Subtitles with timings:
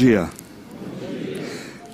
[0.00, 0.30] dia.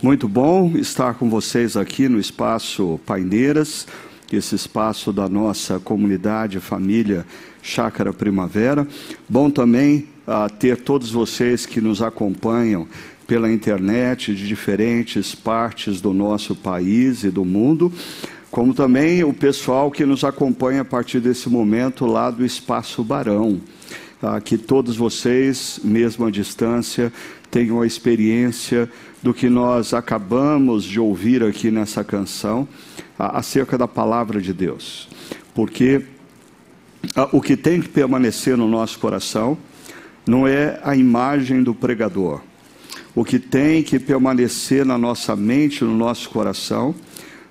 [0.01, 3.85] Muito bom estar com vocês aqui no espaço Paineiras,
[4.33, 7.27] esse espaço da nossa comunidade, família
[7.61, 8.87] Chácara Primavera.
[9.29, 12.87] Bom também uh, ter todos vocês que nos acompanham
[13.27, 17.93] pela internet de diferentes partes do nosso país e do mundo,
[18.53, 23.61] como também o pessoal que nos acompanha a partir desse momento lá do Espaço Barão.
[24.23, 27.13] Uh, que todos vocês, mesmo à distância,
[27.57, 28.87] tenham a experiência
[29.23, 32.69] do que nós acabamos de ouvir aqui nessa canção
[33.19, 35.09] acerca da palavra de Deus.
[35.55, 36.03] Porque
[37.33, 39.57] o que tem que permanecer no nosso coração
[40.27, 42.43] não é a imagem do pregador.
[43.15, 46.95] O que tem que permanecer na nossa mente, no nosso coração,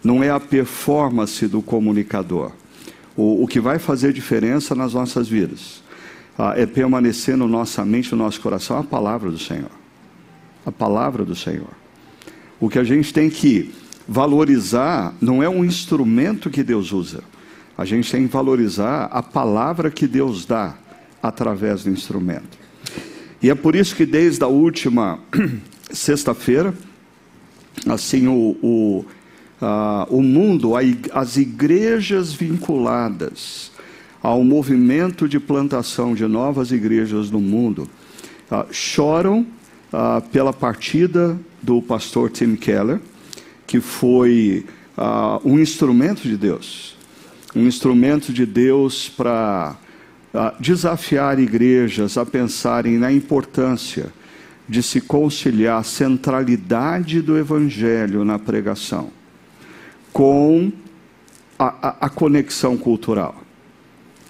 [0.03, 2.51] não é a performance do comunicador.
[3.17, 5.81] O, o que vai fazer diferença nas nossas vidas
[6.37, 9.84] ah, é permanecer na nossa mente, no nosso coração, a palavra do Senhor
[10.65, 11.69] a palavra do Senhor.
[12.59, 13.73] O que a gente tem que
[14.07, 17.23] valorizar não é um instrumento que Deus usa.
[17.77, 20.75] A gente tem que valorizar a palavra que Deus dá
[21.21, 22.57] através do instrumento.
[23.41, 25.19] E é por isso que desde a última
[25.91, 26.73] sexta-feira,
[27.87, 29.05] assim, o, o,
[29.61, 30.73] a, o mundo,
[31.13, 33.71] as igrejas vinculadas
[34.21, 37.87] ao movimento de plantação de novas igrejas no mundo,
[38.49, 39.45] a, choram
[39.97, 42.99] ah, pela partida do pastor Tim Keller,
[43.65, 44.65] que foi
[44.97, 46.97] ah, um instrumento de Deus,
[47.55, 49.77] um instrumento de Deus para
[50.33, 54.11] ah, desafiar igrejas a pensarem na importância
[54.67, 59.11] de se conciliar a centralidade do evangelho na pregação
[60.11, 60.73] com
[61.57, 63.41] a, a, a conexão cultural.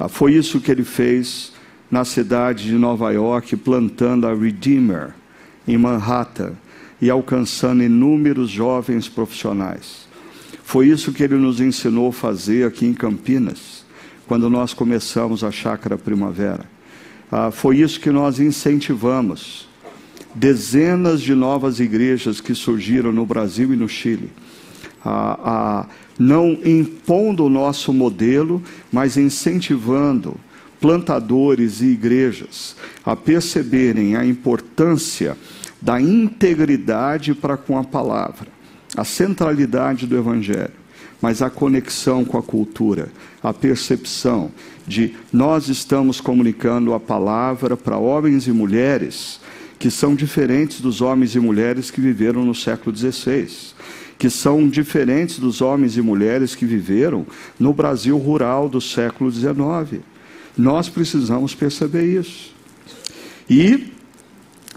[0.09, 1.53] Foi isso que ele fez
[1.89, 5.13] na cidade de Nova York, plantando a Redeemer,
[5.67, 6.53] em Manhattan
[7.01, 10.07] e alcançando inúmeros jovens profissionais.
[10.63, 13.85] Foi isso que ele nos ensinou a fazer aqui em Campinas,
[14.27, 16.65] quando nós começamos a Chácara Primavera.
[17.31, 19.67] Ah, foi isso que nós incentivamos.
[20.33, 24.29] Dezenas de novas igrejas que surgiram no Brasil e no Chile.
[25.03, 25.85] Ah, ah,
[26.17, 28.61] não impondo o nosso modelo,
[28.91, 30.35] mas incentivando
[30.79, 35.37] plantadores e igrejas a perceberem a importância
[35.85, 38.47] da integridade para com a palavra,
[38.97, 40.73] a centralidade do Evangelho,
[41.21, 43.09] mas a conexão com a cultura,
[43.43, 44.49] a percepção
[44.87, 49.39] de nós estamos comunicando a palavra para homens e mulheres
[49.77, 53.47] que são diferentes dos homens e mulheres que viveram no século XVI,
[54.17, 57.27] que são diferentes dos homens e mulheres que viveram
[57.59, 60.01] no Brasil rural do século XIX.
[60.57, 62.55] Nós precisamos perceber isso.
[63.47, 63.93] E,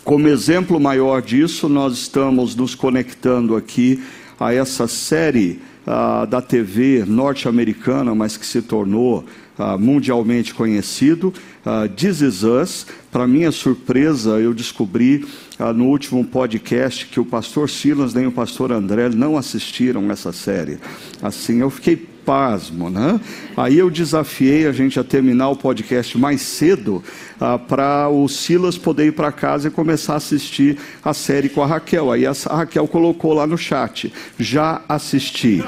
[0.09, 4.03] como exemplo maior disso, nós estamos nos conectando aqui
[4.41, 9.27] a essa série uh, da TV norte-americana, mas que se tornou
[9.59, 11.31] uh, mundialmente conhecido,
[11.67, 12.87] uh, This Is Us.
[13.13, 15.27] Para minha surpresa, eu descobri
[15.61, 20.33] uh, no último podcast que o pastor Silas nem o pastor André não assistiram essa
[20.33, 20.79] série.
[21.21, 23.19] Assim, eu fiquei pasmo, né?
[23.57, 27.03] Aí eu desafiei a gente a terminar o podcast mais cedo
[27.41, 31.63] ah, para o Silas poder ir para casa e começar a assistir a série com
[31.63, 32.13] a Raquel.
[32.13, 35.65] Aí a Raquel colocou lá no chat: já assisti.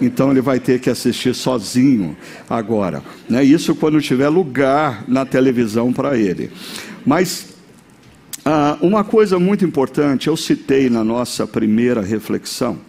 [0.00, 2.16] Então ele vai ter que assistir sozinho
[2.50, 3.00] agora.
[3.30, 3.44] Né?
[3.44, 6.50] Isso quando tiver lugar na televisão para ele.
[7.06, 7.54] Mas
[8.44, 12.80] ah, uma coisa muito importante, eu citei na nossa primeira reflexão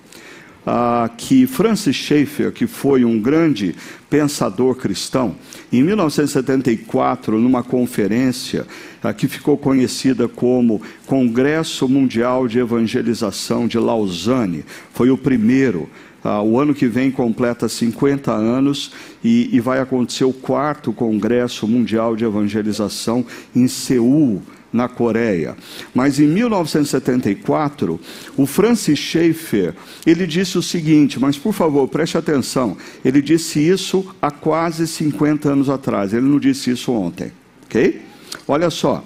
[0.65, 3.75] ah, que Francis Schaeffer, que foi um grande
[4.09, 5.35] pensador cristão,
[5.71, 8.65] em 1974, numa conferência
[9.03, 15.89] ah, que ficou conhecida como Congresso Mundial de Evangelização de Lausanne, foi o primeiro.
[16.23, 18.91] Ah, o ano que vem completa 50 anos
[19.23, 23.23] e, e, vai acontecer o quarto Congresso Mundial de Evangelização
[23.55, 24.41] em Seul,
[24.75, 25.55] na Coreia.
[25.93, 27.99] Mas em 1974,
[28.35, 29.73] o Francis Schaeffer,
[30.05, 35.49] ele disse o seguinte, mas por favor, preste atenção, ele disse isso há quase 50
[35.49, 37.31] anos atrás, ele não disse isso ontem,
[37.65, 38.01] ok?
[38.45, 39.03] Olha só,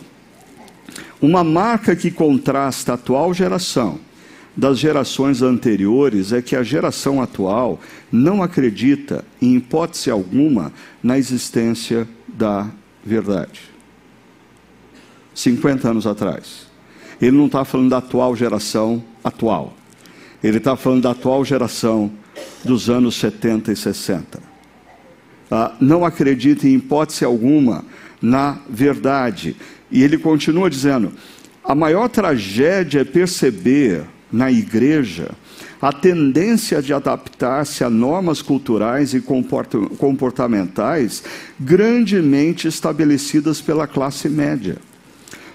[1.22, 4.00] uma marca que contrasta a atual geração
[4.58, 7.80] das gerações anteriores é que a geração atual
[8.12, 12.68] não acredita, em hipótese alguma, na existência da
[13.06, 13.69] verdade.
[15.40, 16.68] 50 anos atrás.
[17.22, 19.74] Ele não está falando da atual geração atual.
[20.44, 22.12] Ele está falando da atual geração
[22.64, 24.40] dos anos 70 e 60.
[25.52, 27.84] Ah, não acredita em hipótese alguma
[28.22, 29.56] na verdade.
[29.90, 31.12] E ele continua dizendo:
[31.64, 35.32] a maior tragédia é perceber na igreja
[35.82, 39.22] a tendência de adaptar-se a normas culturais e
[39.98, 41.24] comportamentais
[41.58, 44.76] grandemente estabelecidas pela classe média.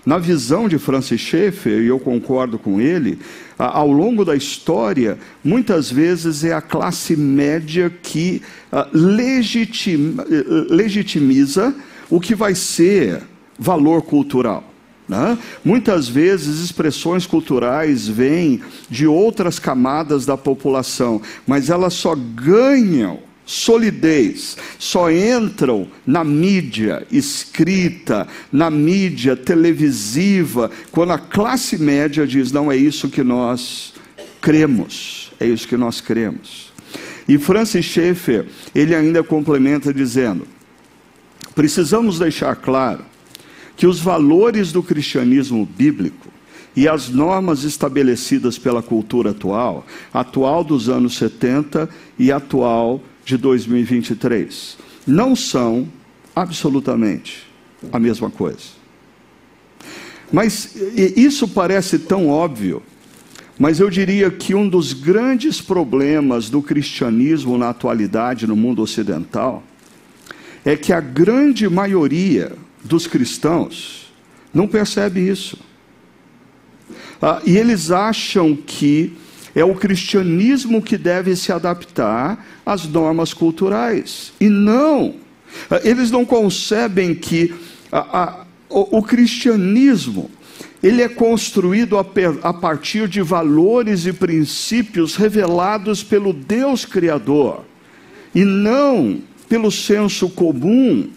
[0.06, 3.18] Na visão de Francis Schaeffer, e eu concordo com ele,
[3.56, 8.42] ao longo da história, muitas vezes é a classe média que
[10.70, 11.74] legitimiza
[12.10, 13.22] o que vai ser
[13.58, 14.72] valor cultural.
[15.08, 15.38] Né?
[15.64, 18.60] Muitas vezes expressões culturais vêm
[18.90, 28.26] de outras camadas da população, mas elas só ganham solidez, só entram na mídia escrita,
[28.50, 33.92] na mídia televisiva, quando a classe média diz: não é isso que nós
[34.40, 36.72] cremos, é isso que nós cremos.
[37.28, 40.46] E Francis Schaeffer, ele ainda complementa dizendo:
[41.54, 43.04] precisamos deixar claro
[43.76, 46.28] que os valores do cristianismo bíblico
[46.76, 51.88] e as normas estabelecidas pela cultura atual, atual dos anos 70
[52.18, 54.76] e atual de 2023,
[55.06, 55.88] não são
[56.34, 57.46] absolutamente
[57.92, 58.84] a mesma coisa.
[60.32, 62.82] Mas isso parece tão óbvio,
[63.58, 69.62] mas eu diria que um dos grandes problemas do cristianismo na atualidade no mundo ocidental
[70.64, 74.12] é que a grande maioria dos cristãos
[74.52, 75.58] não percebe isso.
[77.20, 79.16] Ah, e eles acham que
[79.54, 84.32] é o cristianismo que deve se adaptar às normas culturais.
[84.40, 85.14] E não.
[85.70, 87.54] Ah, eles não concebem que
[87.92, 90.28] a, a, o, o, cristianismo
[90.82, 97.64] ele é construído a partir de valores e princípios revelados pelo Deus Criador
[98.34, 101.08] e não pelo senso comum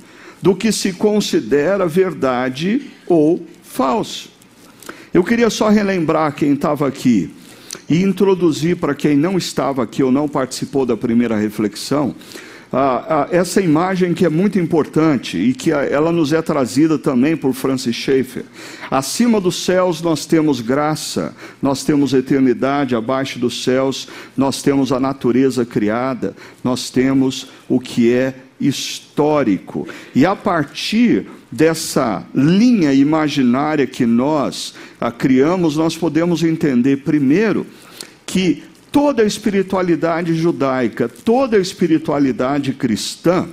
[0.42, 4.30] do que se considera verdade ou falso.
[5.14, 7.34] Eu queria só relembrar quem estava aqui
[7.90, 12.16] e introduzir para quem não estava aqui ou não participou da primeira reflexão,
[13.32, 17.96] essa imagem que é muito importante e que ela nos é trazida também por Francis
[17.96, 18.44] Schaeffer.
[18.92, 25.00] Acima dos céus nós temos graça, nós temos eternidade, abaixo dos céus nós temos a
[25.00, 29.88] natureza criada, nós temos o que é histórico.
[30.14, 34.74] E a partir dessa linha imaginária que nós
[35.18, 37.66] criamos, nós podemos entender, primeiro,
[38.26, 43.48] que toda a espiritualidade judaica, toda a espiritualidade cristã,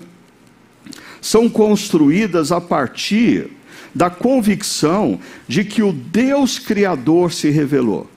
[1.20, 3.50] são construídas a partir
[3.94, 8.10] da convicção de que o Deus Criador se revelou.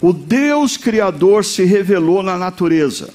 [0.00, 3.10] O Deus Criador se revelou na natureza.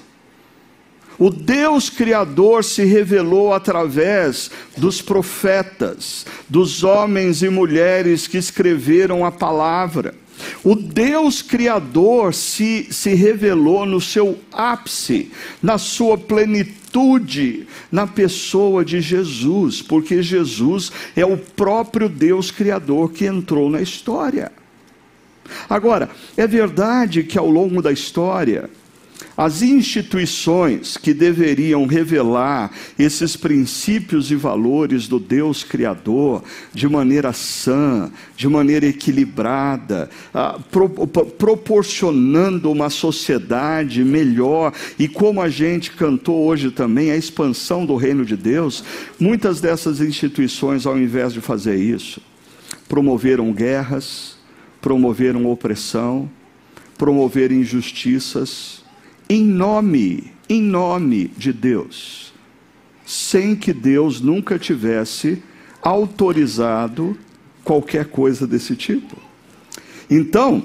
[1.20, 9.32] O Deus Criador se revelou através dos profetas, dos homens e mulheres que escreveram a
[9.32, 10.16] palavra.
[10.64, 19.00] O Deus Criador se, se revelou no seu ápice, na sua plenitude, na pessoa de
[19.00, 24.52] Jesus, porque Jesus é o próprio Deus Criador que entrou na história.
[25.70, 28.70] Agora, é verdade que ao longo da história,
[29.36, 38.12] as instituições que deveriam revelar esses princípios e valores do Deus Criador de maneira sã,
[38.36, 46.70] de maneira equilibrada, ah, pro, proporcionando uma sociedade melhor e como a gente cantou hoje
[46.70, 48.84] também, a expansão do reino de Deus,
[49.20, 52.22] muitas dessas instituições, ao invés de fazer isso,
[52.88, 54.38] promoveram guerras,
[54.80, 56.30] promoveram opressão,
[56.98, 58.83] promoveram injustiças
[59.30, 62.34] em nome, em nome de Deus,
[63.06, 65.42] sem que Deus nunca tivesse
[65.82, 67.18] autorizado
[67.64, 69.18] qualquer coisa desse tipo.
[70.10, 70.64] Então,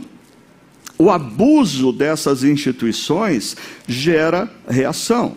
[0.98, 5.36] o abuso dessas instituições gera reação.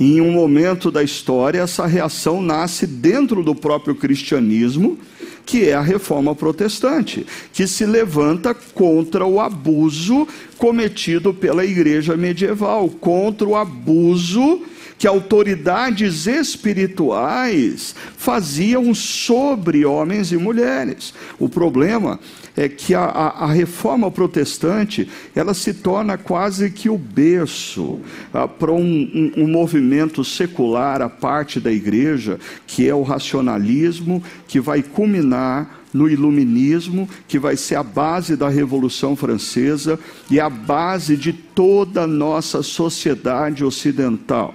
[0.00, 4.98] Em um momento da história, essa reação nasce dentro do próprio cristianismo
[5.44, 12.88] que é a reforma protestante, que se levanta contra o abuso cometido pela igreja medieval,
[12.88, 14.62] contra o abuso
[14.96, 21.12] que autoridades espirituais faziam sobre homens e mulheres.
[21.38, 22.20] O problema
[22.56, 28.00] é que a, a, a reforma protestante ela se torna quase que o berço
[28.32, 34.22] ah, para um, um, um movimento secular à parte da igreja, que é o racionalismo,
[34.48, 39.98] que vai culminar no iluminismo, que vai ser a base da Revolução Francesa
[40.30, 44.54] e a base de toda a nossa sociedade ocidental.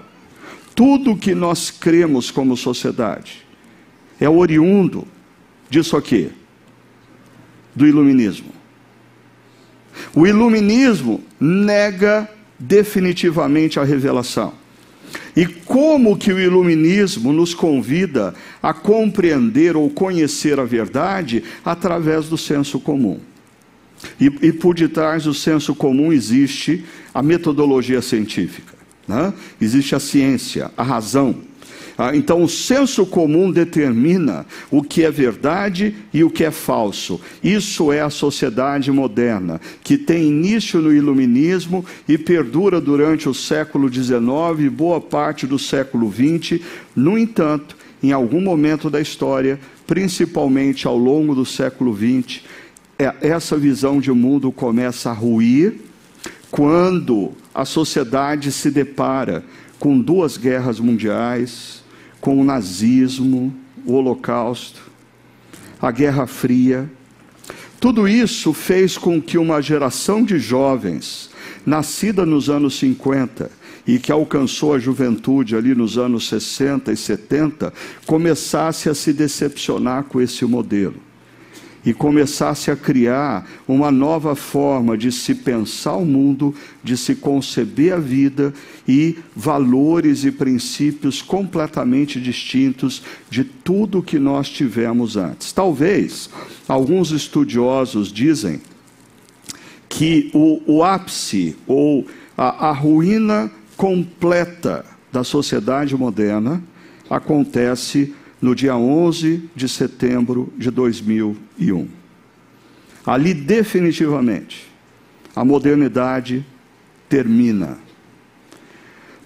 [0.73, 3.45] Tudo que nós cremos como sociedade
[4.19, 5.07] é oriundo
[5.69, 6.31] disso aqui.
[7.75, 8.49] Do iluminismo?
[10.13, 14.53] O iluminismo nega definitivamente a revelação.
[15.35, 22.37] E como que o iluminismo nos convida a compreender ou conhecer a verdade através do
[22.37, 23.19] senso comum?
[24.19, 28.75] E, e por detrás do senso comum existe a metodologia científica,
[29.07, 29.33] né?
[29.59, 31.35] existe a ciência, a razão.
[31.97, 37.21] Ah, então, o senso comum determina o que é verdade e o que é falso.
[37.41, 43.91] Isso é a sociedade moderna, que tem início no iluminismo e perdura durante o século
[43.91, 44.15] XIX
[44.59, 46.61] e boa parte do século XX.
[46.93, 52.41] No entanto, em algum momento da história, principalmente ao longo do século XX,
[52.99, 55.75] é, essa visão de mundo começa a ruir
[56.51, 59.43] quando a sociedade se depara
[59.79, 61.83] com duas guerras mundiais,
[62.25, 63.53] com o nazismo,
[63.85, 64.81] o Holocausto,
[65.79, 66.89] a Guerra Fria.
[67.79, 71.29] Tudo isso fez com que uma geração de jovens,
[71.63, 73.51] nascida nos anos 50
[73.85, 77.71] e que alcançou a juventude ali nos anos 60 e 70,
[78.07, 81.04] começasse a se decepcionar com esse modelo
[81.85, 87.93] e começasse a criar uma nova forma de se pensar o mundo, de se conceber
[87.93, 88.53] a vida
[88.87, 95.51] e valores e princípios completamente distintos de tudo que nós tivemos antes.
[95.51, 96.29] Talvez
[96.67, 98.59] alguns estudiosos dizem
[99.87, 106.61] que o, o ápice ou a, a ruína completa da sociedade moderna
[107.09, 111.87] acontece no dia 11 de setembro de 2001.
[113.05, 114.67] Ali, definitivamente,
[115.35, 116.45] a modernidade
[117.07, 117.77] termina.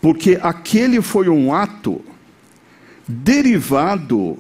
[0.02, 2.02] Porque aquele foi um ato
[3.08, 4.38] derivado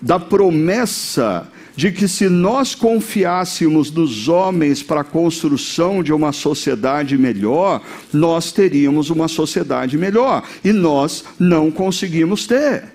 [0.00, 7.18] da promessa de que se nós confiássemos nos homens para a construção de uma sociedade
[7.18, 7.82] melhor,
[8.12, 10.44] nós teríamos uma sociedade melhor.
[10.64, 12.93] E nós não conseguimos ter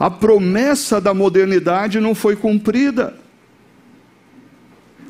[0.00, 3.14] a promessa da modernidade não foi cumprida.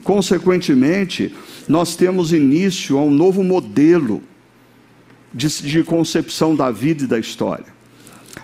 [0.03, 1.33] Consequentemente,
[1.69, 4.21] nós temos início a um novo modelo
[5.33, 7.67] de, de concepção da vida e da história,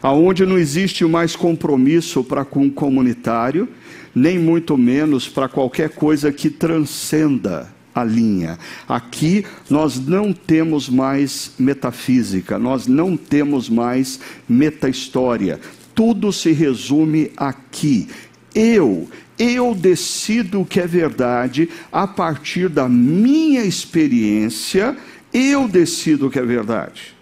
[0.01, 3.69] aonde não existe mais compromisso para com o comunitário,
[4.15, 8.57] nem muito menos para qualquer coisa que transcenda a linha.
[8.89, 15.59] Aqui nós não temos mais metafísica, nós não temos mais meta-história,
[15.97, 18.07] tudo se resume aqui.
[18.55, 24.97] Eu, eu decido o que é verdade a partir da minha experiência,
[25.33, 27.17] eu decido o que é verdade.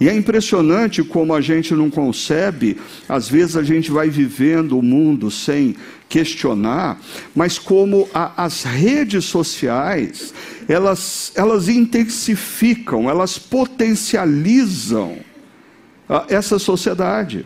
[0.00, 4.82] E é impressionante como a gente não concebe, às vezes a gente vai vivendo o
[4.82, 5.76] mundo sem
[6.08, 6.98] questionar,
[7.34, 10.32] mas como a, as redes sociais,
[10.66, 15.18] elas, elas intensificam, elas potencializam
[16.08, 17.44] a, essa sociedade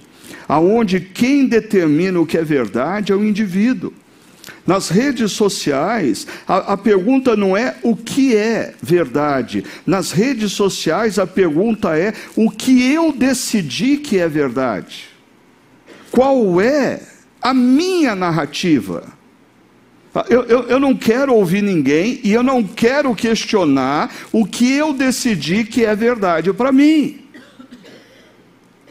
[0.49, 3.93] aonde quem determina o que é verdade é o indivíduo.
[4.67, 9.65] Nas redes sociais, a, a, pergunta não é o que é verdade.
[9.87, 15.09] Nas redes sociais, a pergunta é o que eu decidi que é verdade.
[16.11, 17.01] Qual é
[17.41, 19.05] a minha narrativa?
[20.29, 24.93] Eu, eu, eu não quero ouvir ninguém e eu não quero questionar o que eu
[24.93, 27.21] decidi que é verdade para mim.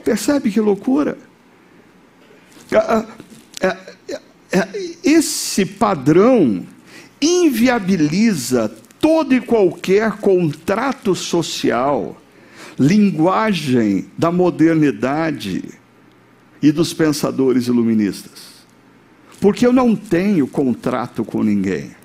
[0.03, 1.17] Percebe que loucura?
[2.71, 3.05] Ah,
[3.63, 3.77] ah,
[4.53, 4.67] ah,
[5.03, 6.65] esse padrão
[7.21, 12.21] inviabiliza todo e qualquer contrato social,
[12.77, 15.63] linguagem da modernidade
[16.61, 18.59] e dos pensadores iluministas.
[19.39, 21.98] Porque eu não tenho contrato com ninguém.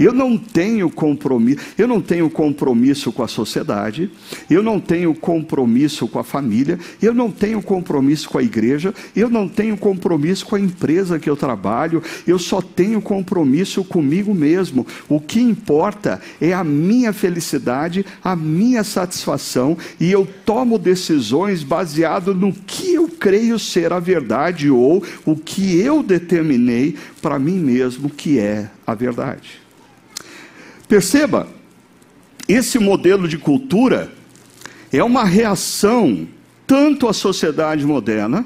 [0.00, 4.10] Eu não tenho compromisso, eu não tenho compromisso com a sociedade,
[4.48, 9.28] eu não tenho compromisso com a família, eu não tenho compromisso com a igreja, eu
[9.28, 14.86] não tenho compromisso com a empresa que eu trabalho, eu só tenho compromisso comigo mesmo.
[15.06, 22.34] O que importa é a minha felicidade, a minha satisfação, e eu tomo decisões baseado
[22.34, 28.08] no que eu creio ser a verdade ou o que eu determinei para mim mesmo
[28.08, 29.59] que é a verdade.
[30.90, 31.46] Perceba,
[32.48, 34.10] esse modelo de cultura
[34.92, 36.26] é uma reação
[36.66, 38.44] tanto à sociedade moderna,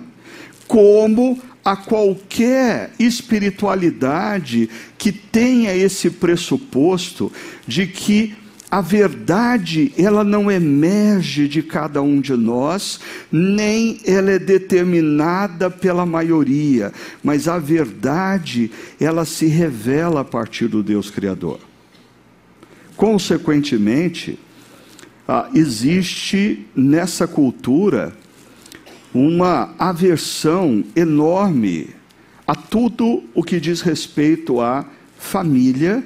[0.68, 7.32] como a qualquer espiritualidade que tenha esse pressuposto
[7.66, 8.34] de que
[8.70, 13.00] a verdade, ela não emerge de cada um de nós,
[13.32, 18.70] nem ela é determinada pela maioria, mas a verdade,
[19.00, 21.58] ela se revela a partir do Deus Criador.
[22.96, 24.38] Consequentemente,
[25.26, 28.12] ah, existe nessa cultura
[29.12, 31.90] uma aversão enorme
[32.46, 34.84] a tudo o que diz respeito à
[35.18, 36.04] família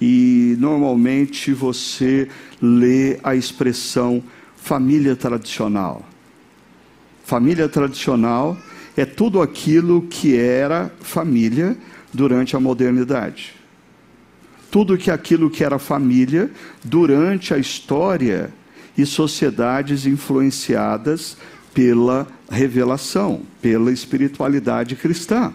[0.00, 2.28] e normalmente você
[2.60, 4.22] lê a expressão
[4.56, 6.04] família tradicional.
[7.24, 8.56] Família tradicional
[8.96, 11.76] é tudo aquilo que era família
[12.12, 13.55] durante a modernidade.
[14.70, 16.50] Tudo que aquilo que era família
[16.84, 18.52] durante a história
[18.96, 21.36] e sociedades influenciadas
[21.72, 25.52] pela revelação, pela espiritualidade cristã.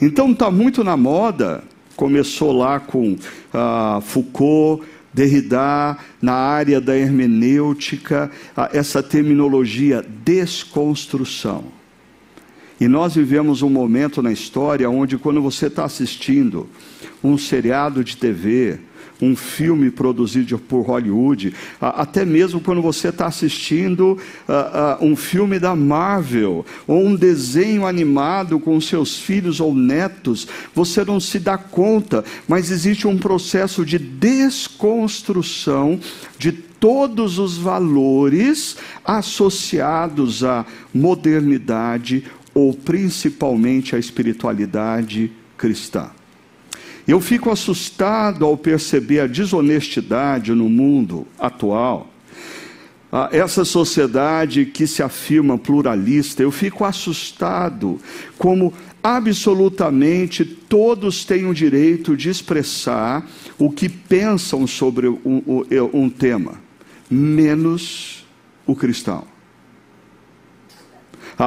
[0.00, 1.64] Então está muito na moda
[1.96, 3.16] começou lá com
[3.52, 11.64] ah, Foucault, Derrida, na área da hermenêutica, ah, essa terminologia desconstrução.
[12.82, 16.68] E nós vivemos um momento na história onde, quando você está assistindo
[17.22, 18.80] um seriado de TV,
[19.20, 25.60] um filme produzido por Hollywood, até mesmo quando você está assistindo uh, uh, um filme
[25.60, 31.56] da Marvel, ou um desenho animado com seus filhos ou netos, você não se dá
[31.56, 36.00] conta, mas existe um processo de desconstrução
[36.36, 46.10] de todos os valores associados à modernidade ou principalmente à espiritualidade cristã.
[47.06, 52.08] Eu fico assustado ao perceber a desonestidade no mundo atual.
[53.30, 58.00] Essa sociedade que se afirma pluralista, eu fico assustado
[58.38, 65.42] como absolutamente todos têm o direito de expressar o que pensam sobre um,
[65.92, 66.54] um tema,
[67.10, 68.24] menos
[68.66, 69.31] o cristão.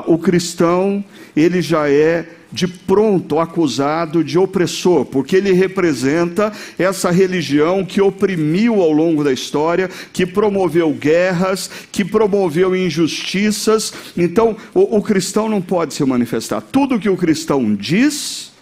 [0.07, 1.03] O cristão,
[1.35, 8.81] ele já é de pronto acusado de opressor, porque ele representa essa religião que oprimiu
[8.81, 13.93] ao longo da história, que promoveu guerras, que promoveu injustiças.
[14.15, 16.61] Então, o, o cristão não pode se manifestar.
[16.61, 18.53] Tudo que o cristão diz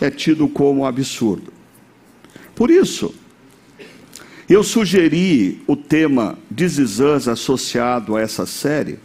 [0.00, 1.50] é tido como absurdo.
[2.54, 3.14] Por isso,
[4.48, 8.98] eu sugeri o tema This associado a essa série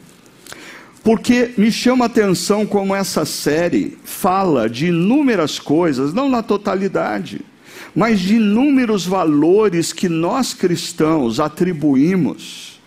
[1.09, 7.41] porque me chama a atenção como essa série fala de inúmeras coisas, não na totalidade,
[7.95, 12.79] mas de inúmeros valores que nós cristãos atribuímos,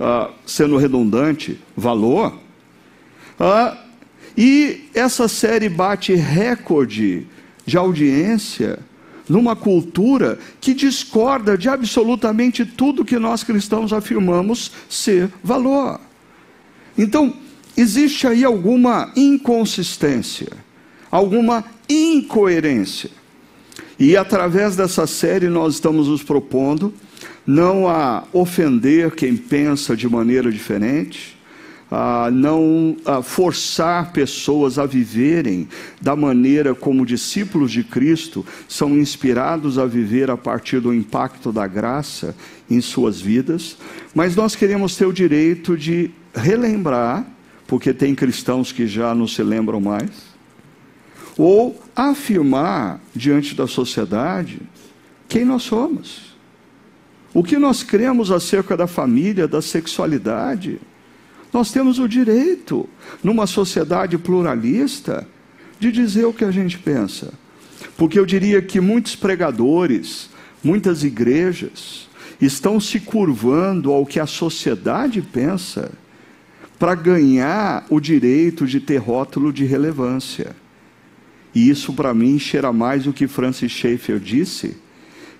[0.00, 2.36] uh, sendo redundante, valor.
[3.38, 3.76] Uh,
[4.36, 7.28] e essa série bate recorde
[7.64, 8.80] de audiência
[9.28, 16.00] numa cultura que discorda de absolutamente tudo que nós cristãos afirmamos ser valor.
[16.98, 17.32] Então,
[17.76, 20.48] existe aí alguma inconsistência,
[21.10, 23.10] alguma incoerência.
[23.98, 26.92] E através dessa série nós estamos nos propondo
[27.46, 31.36] não a ofender quem pensa de maneira diferente,
[31.90, 35.68] a não a forçar pessoas a viverem
[36.00, 41.66] da maneira como discípulos de Cristo são inspirados a viver a partir do impacto da
[41.66, 42.34] graça
[42.70, 43.76] em suas vidas,
[44.14, 47.26] mas nós queremos ter o direito de relembrar
[47.72, 50.10] porque tem cristãos que já não se lembram mais,
[51.38, 54.60] ou afirmar diante da sociedade
[55.26, 56.36] quem nós somos.
[57.32, 60.78] O que nós cremos acerca da família, da sexualidade.
[61.50, 62.86] Nós temos o direito,
[63.24, 65.26] numa sociedade pluralista,
[65.80, 67.32] de dizer o que a gente pensa.
[67.96, 70.28] Porque eu diria que muitos pregadores,
[70.62, 72.06] muitas igrejas,
[72.38, 76.01] estão se curvando ao que a sociedade pensa
[76.82, 80.56] para ganhar o direito de ter rótulo de relevância.
[81.54, 84.76] E isso, para mim, cheira mais o que Francis Schaeffer disse,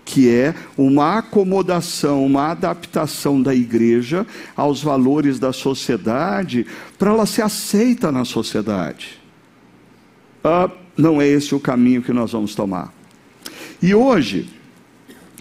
[0.05, 4.25] que é uma acomodação, uma adaptação da igreja
[4.55, 6.65] aos valores da sociedade,
[6.97, 9.21] para ela ser aceita na sociedade.
[10.45, 12.95] Ah, não é esse o caminho que nós vamos tomar.
[13.83, 14.49] E hoje,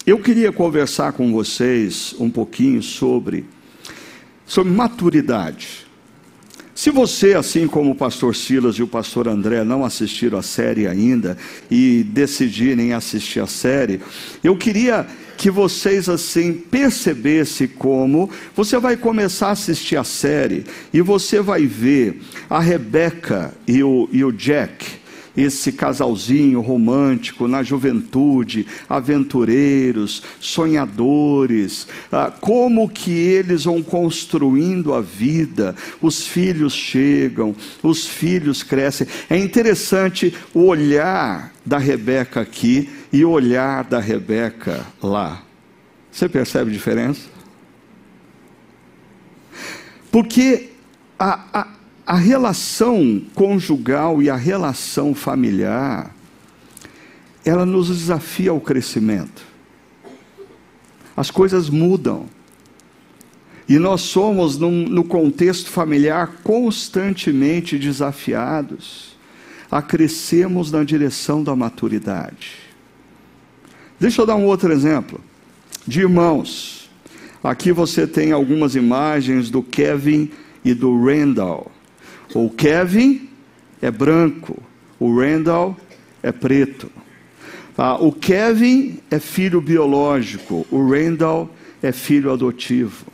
[0.04, 3.46] eu queria conversar com vocês um pouquinho sobre,
[4.48, 5.91] sobre maturidade.
[6.82, 10.88] Se você, assim como o pastor Silas e o pastor André, não assistiram a série
[10.88, 11.38] ainda
[11.70, 14.02] e decidirem assistir a série,
[14.44, 15.06] eu queria
[15.38, 21.68] que vocês assim percebessem como você vai começar a assistir a série e você vai
[21.68, 25.01] ver a Rebeca e o, e o Jack
[25.36, 35.76] esse casalzinho romântico na juventude, aventureiros, sonhadores, ah, como que eles vão construindo a vida,
[36.02, 39.08] os filhos chegam, os filhos crescem.
[39.30, 45.44] É interessante o olhar da Rebeca aqui e o olhar da Rebeca lá.
[46.12, 47.22] Você percebe a diferença?
[50.12, 50.72] Porque
[51.18, 51.68] a, a,
[52.06, 56.14] a relação conjugal e a relação familiar,
[57.46, 59.44] ela nos desafia ao crescimento.
[61.16, 62.26] As coisas mudam.
[63.68, 69.16] E nós somos, num, no contexto familiar, constantemente desafiados
[69.72, 72.58] a crescermos na direção da maturidade.
[74.00, 75.22] Deixa eu dar um outro exemplo
[75.88, 76.90] de irmãos.
[77.44, 80.30] Aqui você tem algumas imagens do Kevin
[80.66, 81.72] e do Randall.
[82.34, 83.30] O Kevin
[83.82, 84.62] é branco,
[85.00, 85.76] o Randall
[86.22, 86.92] é preto.
[87.78, 91.50] Ah, o Kevin é filho biológico, o Randall
[91.82, 93.06] é filho adotivo.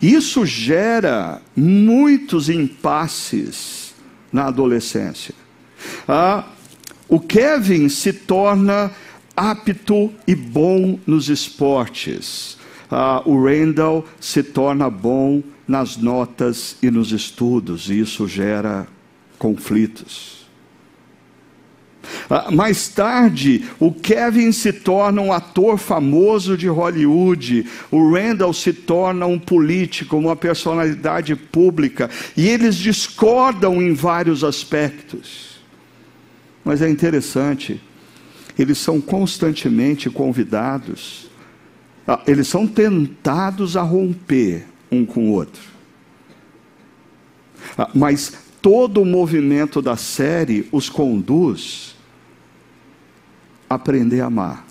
[0.00, 3.94] Isso gera muitos impasses
[4.32, 5.34] na adolescência.
[6.06, 6.44] Ah,
[7.08, 8.92] o Kevin se torna
[9.36, 12.55] apto e bom nos esportes.
[12.90, 18.86] Ah, o Randall se torna bom nas notas e nos estudos, e isso gera
[19.38, 20.36] conflitos.
[22.30, 28.72] Ah, mais tarde, o Kevin se torna um ator famoso de Hollywood, o Randall se
[28.72, 35.56] torna um político, uma personalidade pública, e eles discordam em vários aspectos.
[36.64, 37.80] Mas é interessante,
[38.58, 41.28] eles são constantemente convidados,
[42.26, 45.62] eles são tentados a romper um com o outro.
[47.76, 51.96] Ah, mas todo o movimento da série os conduz
[53.68, 54.64] a aprender a amar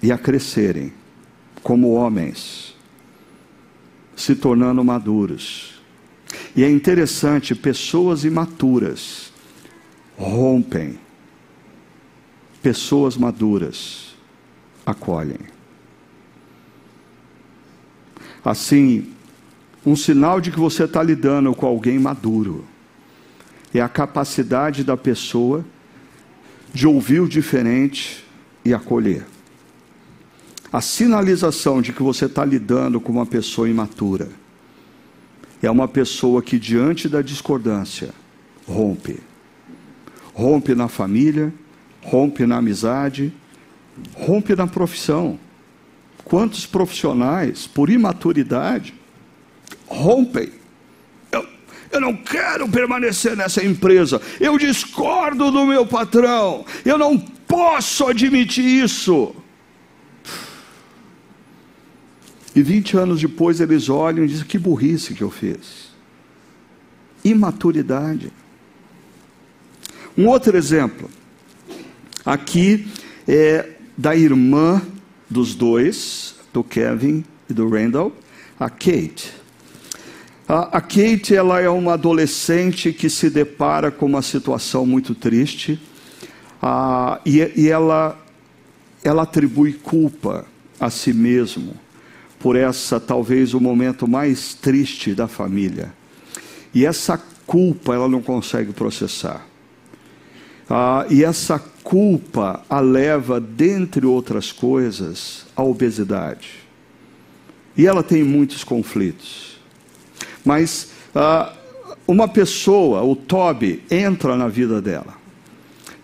[0.00, 0.92] e a crescerem
[1.62, 2.74] como homens,
[4.16, 5.80] se tornando maduros.
[6.54, 9.32] E é interessante, pessoas imaturas
[10.16, 10.98] rompem,
[12.62, 14.11] pessoas maduras
[14.84, 15.38] acolhem.
[18.44, 19.08] Assim,
[19.84, 22.64] um sinal de que você está lidando com alguém maduro
[23.72, 25.64] é a capacidade da pessoa
[26.72, 28.24] de ouvir o diferente
[28.64, 29.24] e acolher.
[30.72, 34.30] A sinalização de que você está lidando com uma pessoa imatura
[35.62, 38.10] é uma pessoa que, diante da discordância,
[38.66, 39.20] rompe.
[40.34, 41.52] Rompe na família,
[42.00, 43.32] rompe na amizade,
[44.14, 45.38] rompe na profissão.
[46.24, 48.94] Quantos profissionais, por imaturidade,
[49.86, 50.50] rompem?
[51.30, 51.46] Eu,
[51.90, 54.20] eu não quero permanecer nessa empresa.
[54.40, 56.64] Eu discordo do meu patrão.
[56.84, 59.34] Eu não posso admitir isso.
[62.54, 65.90] E 20 anos depois eles olham e dizem: Que burrice que eu fiz.
[67.24, 68.32] Imaturidade.
[70.16, 71.10] Um outro exemplo.
[72.24, 72.86] Aqui
[73.26, 73.70] é
[74.02, 74.82] da irmã
[75.30, 78.12] dos dois, do Kevin e do Randall,
[78.58, 79.32] a Kate.
[80.48, 85.80] A, a Kate ela é uma adolescente que se depara com uma situação muito triste
[87.24, 88.20] e, e ela,
[89.04, 90.46] ela atribui culpa
[90.80, 91.72] a si mesmo
[92.40, 95.94] por essa talvez o momento mais triste da família.
[96.74, 99.46] E essa culpa ela não consegue processar.
[100.68, 106.48] Ah, e essa culpa a leva, dentre outras coisas, à obesidade.
[107.76, 109.60] E ela tem muitos conflitos.
[110.44, 111.52] Mas ah,
[112.06, 115.20] uma pessoa, o Toby, entra na vida dela.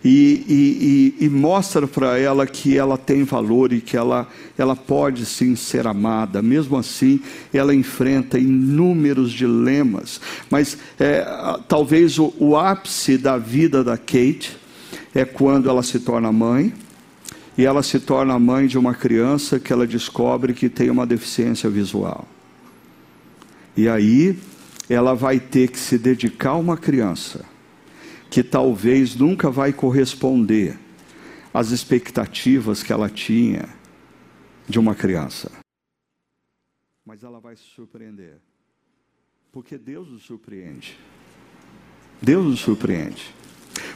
[0.04, 4.76] E, e, e, e mostra para ela que ela tem valor e que ela, ela
[4.76, 6.40] pode sim ser amada.
[6.40, 7.20] Mesmo assim,
[7.52, 10.20] ela enfrenta inúmeros dilemas.
[10.48, 11.26] Mas é,
[11.66, 14.56] talvez o, o ápice da vida da Kate
[15.14, 16.72] é quando ela se torna mãe.
[17.57, 21.68] E ela se torna mãe de uma criança que ela descobre que tem uma deficiência
[21.68, 22.27] visual.
[23.77, 24.38] E aí
[24.88, 27.44] ela vai ter que se dedicar a uma criança
[28.31, 30.79] que talvez nunca vai corresponder
[31.53, 33.68] às expectativas que ela tinha
[34.68, 35.51] de uma criança.
[37.05, 38.38] Mas ela vai se surpreender.
[39.51, 40.98] Porque Deus nos surpreende.
[42.20, 43.35] Deus nos surpreende.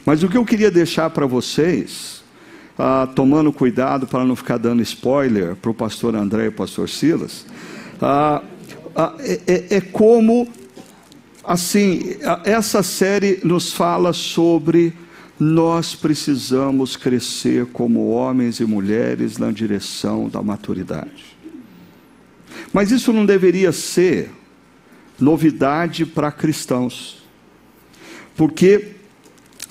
[0.05, 2.23] Mas o que eu queria deixar para vocês,
[2.77, 6.89] ah, tomando cuidado para não ficar dando spoiler para o pastor André e o pastor
[6.89, 7.45] Silas,
[8.01, 8.41] ah,
[8.95, 10.47] ah, é, é, é como
[11.43, 12.15] assim,
[12.45, 14.93] essa série nos fala sobre
[15.39, 21.35] nós precisamos crescer como homens e mulheres na direção da maturidade.
[22.71, 24.31] Mas isso não deveria ser
[25.19, 27.23] novidade para cristãos.
[28.35, 28.93] Porque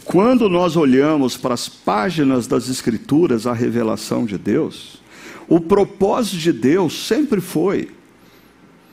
[0.04, 5.00] quando nós olhamos para as páginas das Escrituras, a revelação de Deus,
[5.48, 7.88] o propósito de Deus sempre foi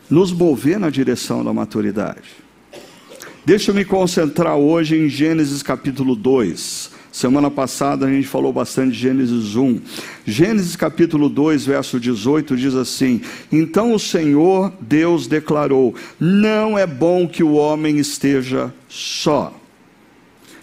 [0.09, 2.29] nos mover na direção da maturidade.
[3.45, 6.91] Deixa eu me concentrar hoje em Gênesis capítulo 2.
[7.11, 9.81] Semana passada a gente falou bastante de Gênesis 1.
[10.25, 17.27] Gênesis capítulo 2, verso 18 diz assim: Então o Senhor Deus declarou: Não é bom
[17.27, 19.58] que o homem esteja só.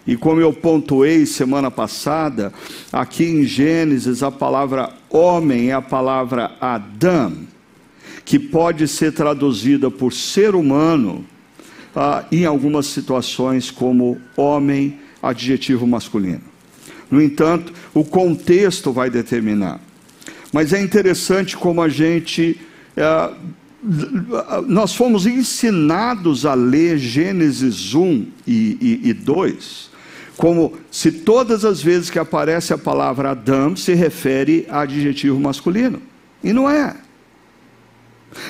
[0.07, 2.53] E como eu pontuei semana passada,
[2.93, 7.33] aqui em Gênesis a palavra homem é a palavra Adam,
[8.23, 11.25] que pode ser traduzida por ser humano
[11.93, 16.41] ah, em algumas situações como homem, adjetivo masculino.
[17.11, 19.81] No entanto, o contexto vai determinar.
[20.53, 22.57] Mas é interessante como a gente.
[22.95, 23.33] Ah,
[24.67, 29.96] nós fomos ensinados a ler Gênesis 1 e, e, e 2
[30.37, 36.01] como se todas as vezes que aparece a palavra Adam se refere a adjetivo masculino.
[36.43, 36.95] E não é.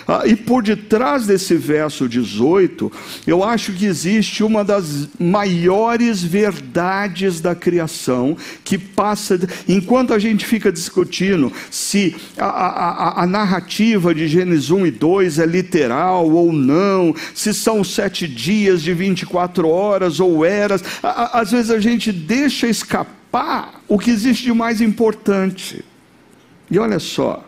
[0.07, 2.91] Ah, e por detrás desse verso 18,
[3.25, 9.39] eu acho que existe uma das maiores verdades da criação que passa.
[9.67, 15.39] Enquanto a gente fica discutindo se a, a, a, narrativa de Gênesis 1 e 2
[15.39, 21.69] é literal ou não, se são sete dias de 24 horas ou eras, às vezes
[21.69, 25.83] a gente deixa escapar o que existe de mais importante.
[26.69, 27.45] E olha só,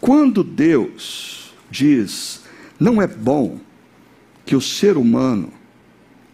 [0.00, 1.39] quando Deus
[1.70, 2.42] diz:
[2.78, 3.58] não é bom
[4.44, 5.52] que o ser humano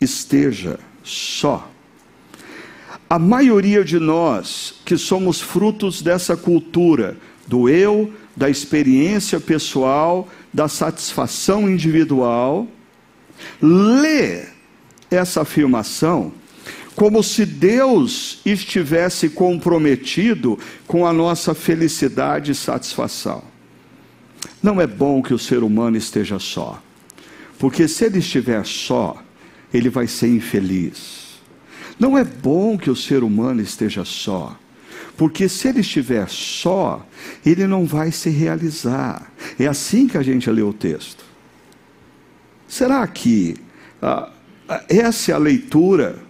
[0.01, 1.71] esteja só.
[3.09, 10.67] A maioria de nós que somos frutos dessa cultura do eu, da experiência pessoal, da
[10.67, 12.67] satisfação individual,
[13.61, 14.47] lê
[15.11, 16.33] essa afirmação
[16.97, 23.45] como se Deus estivesse comprometido com a nossa felicidade e satisfação.
[24.63, 26.83] Não é bom que o ser humano esteja só,
[27.59, 29.23] porque se ele estiver só,
[29.73, 31.41] ele vai ser infeliz.
[31.99, 34.57] Não é bom que o ser humano esteja só,
[35.17, 37.07] porque se ele estiver só,
[37.45, 39.33] ele não vai se realizar.
[39.59, 41.25] É assim que a gente lê o texto.
[42.69, 43.57] Será que
[44.03, 44.31] ah,
[44.89, 46.26] essa é a leitura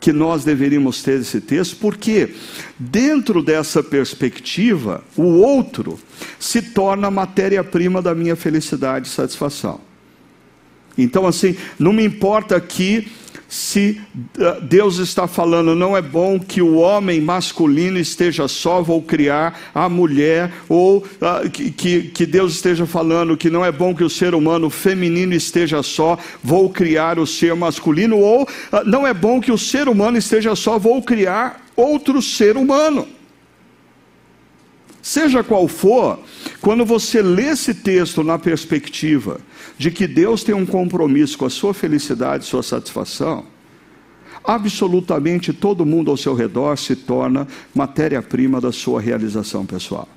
[0.00, 2.34] que nós deveríamos ter esse texto, porque
[2.78, 6.00] dentro dessa perspectiva, o outro
[6.38, 9.80] se torna matéria-prima da minha felicidade e satisfação.
[10.96, 13.12] Então, assim, não me importa aqui
[13.50, 19.02] se uh, Deus está falando, não é bom que o homem masculino esteja só, vou
[19.02, 24.04] criar a mulher, ou uh, que, que Deus esteja falando que não é bom que
[24.04, 28.48] o ser humano feminino esteja só, vou criar o ser masculino, ou uh,
[28.86, 33.19] não é bom que o ser humano esteja só, vou criar outro ser humano.
[35.02, 36.18] Seja qual for,
[36.60, 39.40] quando você lê esse texto na perspectiva
[39.78, 43.46] de que Deus tem um compromisso com a sua felicidade, sua satisfação,
[44.44, 50.08] absolutamente todo mundo ao seu redor se torna matéria-prima da sua realização pessoal.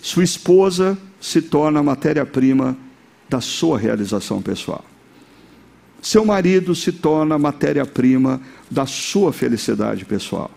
[0.00, 2.76] Sua esposa se torna matéria-prima
[3.28, 4.84] da sua realização pessoal.
[6.00, 10.50] Seu marido se torna matéria-prima da sua felicidade pessoal.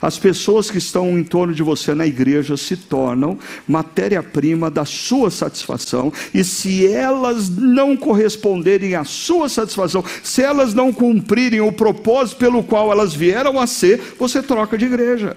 [0.00, 5.30] As pessoas que estão em torno de você na igreja se tornam matéria-prima da sua
[5.30, 12.38] satisfação, e se elas não corresponderem à sua satisfação, se elas não cumprirem o propósito
[12.38, 15.36] pelo qual elas vieram a ser, você troca de igreja,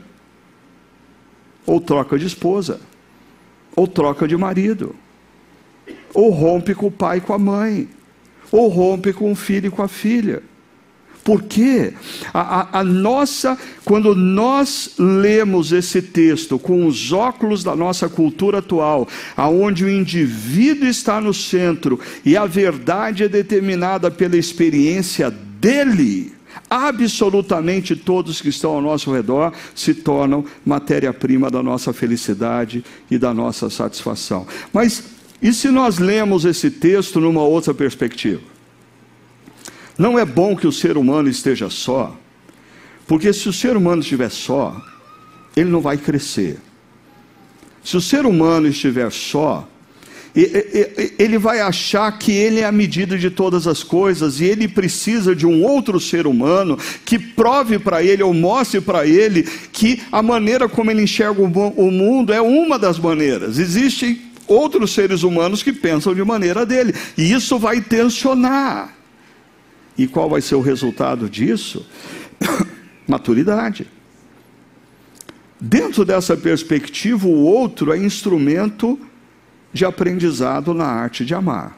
[1.65, 2.79] ou troca de esposa,
[3.75, 4.95] ou troca de marido,
[6.13, 7.89] ou rompe com o pai e com a mãe,
[8.51, 10.41] ou rompe com o filho e com a filha.
[11.25, 11.91] Porque
[12.31, 18.59] a, a, a, nossa, quando nós lemos esse texto com os óculos da nossa cultura
[18.59, 26.31] atual, aonde o indivíduo está no centro e a verdade é determinada pela experiência dele,
[26.69, 33.33] absolutamente todos que estão ao nosso redor se tornam matéria-prima da nossa felicidade e da
[33.33, 34.45] nossa satisfação.
[34.71, 35.03] Mas
[35.41, 38.54] e se nós lemos esse texto numa outra perspectiva?
[39.97, 42.15] Não é bom que o ser humano esteja só,
[43.07, 44.75] porque se o ser humano estiver só,
[45.55, 46.57] ele não vai crescer.
[47.83, 49.67] Se o ser humano estiver só,
[51.17, 55.33] ele vai achar que ele é a medida de todas as coisas e ele precisa
[55.33, 60.21] de um outro ser humano que prove para ele ou mostre para ele que a
[60.21, 63.59] maneira como ele enxerga o mundo é uma das maneiras.
[63.59, 68.94] Existem outros seres humanos que pensam de maneira dele, e isso vai tensionar.
[69.97, 71.85] E qual vai ser o resultado disso?
[73.07, 73.87] Maturidade.
[75.59, 78.99] Dentro dessa perspectiva, o outro é instrumento
[79.71, 81.77] de aprendizado na arte de amar.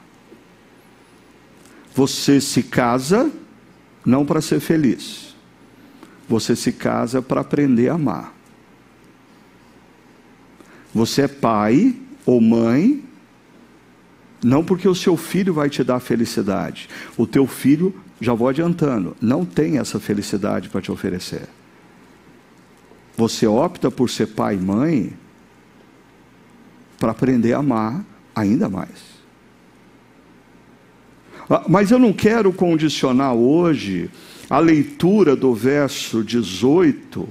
[1.94, 3.32] Você se casa
[4.06, 5.36] não para ser feliz,
[6.30, 8.34] você se casa para aprender a amar.
[10.94, 13.04] Você é pai ou mãe,
[14.44, 19.16] não porque o seu filho vai te dar felicidade, o teu filho, já vou adiantando,
[19.22, 21.48] não tem essa felicidade para te oferecer.
[23.16, 25.14] Você opta por ser pai e mãe
[27.00, 28.04] para aprender a amar
[28.36, 29.18] ainda mais.
[31.50, 34.10] Ah, mas eu não quero condicionar hoje
[34.50, 37.28] a leitura do verso 18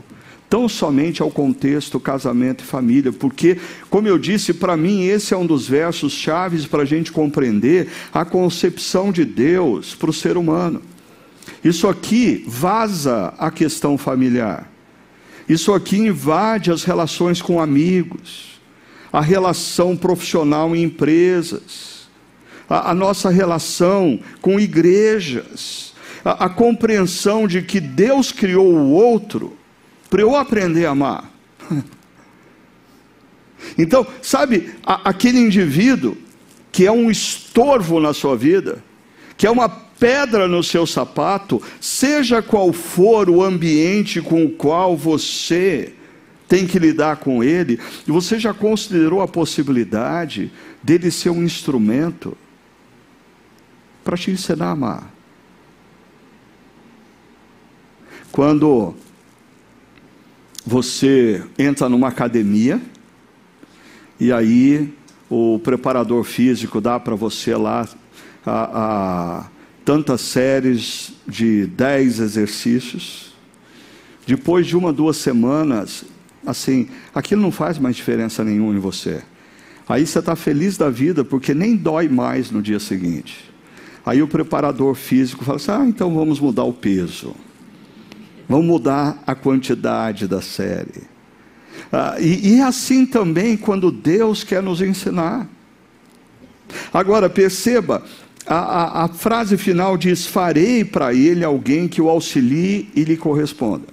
[0.49, 3.59] tão somente ao contexto casamento e família, porque,
[3.91, 7.89] como eu disse, para mim esse é um dos versos chaves para a gente compreender
[8.13, 10.83] a concepção de Deus para o ser humano.
[11.65, 14.71] Isso aqui vaza a questão familiar.
[15.49, 18.61] Isso aqui invade as relações com amigos,
[19.13, 22.09] a relação profissional em empresas,
[22.69, 29.57] a, a nossa relação com igrejas, a, a compreensão de que Deus criou o outro
[30.09, 31.31] para eu aprender a amar.
[33.77, 36.17] Então, sabe, a, aquele indivíduo
[36.71, 38.85] que é um estorvo na sua vida,
[39.37, 44.97] que é uma pedra no seu sapato, seja qual for o ambiente com o qual
[44.97, 45.93] você
[46.49, 52.37] tem que lidar com ele, e você já considerou a possibilidade dele ser um instrumento
[54.05, 55.15] para te ensinar a amar.
[58.31, 58.95] Quando
[60.67, 62.81] você entra numa academia,
[64.19, 64.93] e aí
[65.31, 67.89] o preparador físico dá para você lá
[68.45, 69.47] a, a
[69.85, 73.33] tantas séries de dez exercícios.
[74.27, 76.05] Depois de uma, duas semanas,
[76.45, 79.23] assim, aquilo não faz mais diferença nenhuma em você.
[79.89, 83.53] Aí você está feliz da vida porque nem dói mais no dia seguinte.
[84.05, 87.37] Aí o preparador físico fala assim: ah, então vamos mudar o peso.
[88.49, 91.03] Vamos mudar a quantidade da série.
[91.93, 95.49] Ah, e, e assim também quando Deus quer nos ensinar.
[96.93, 98.05] Agora perceba,
[98.47, 103.17] a, a, a frase final diz: Farei para ele alguém que o auxilie e lhe
[103.17, 103.87] corresponda.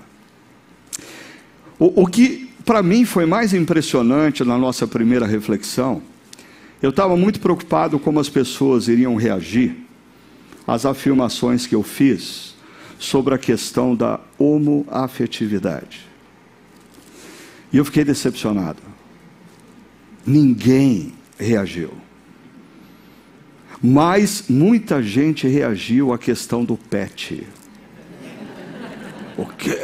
[1.79, 6.01] O, o que para mim foi mais impressionante na nossa primeira reflexão,
[6.81, 9.75] eu estava muito preocupado como as pessoas iriam reagir
[10.65, 12.52] às afirmações que eu fiz
[13.03, 16.07] sobre a questão da homoafetividade.
[17.71, 18.81] E eu fiquei decepcionado.
[20.25, 21.91] Ninguém reagiu.
[23.81, 27.45] Mas muita gente reagiu à questão do pet.
[29.35, 29.77] O quê?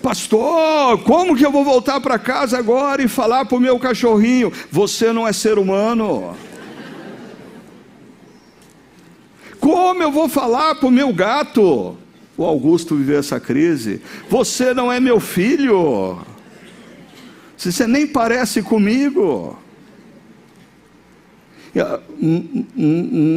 [0.00, 4.52] Pastor, como que eu vou voltar para casa agora e falar para o meu cachorrinho:
[4.70, 6.36] Você não é ser humano?
[9.64, 11.96] Como eu vou falar para o meu gato?
[12.36, 14.02] O Augusto viveu essa crise.
[14.28, 16.18] Você não é meu filho.
[17.56, 19.58] Você nem parece comigo.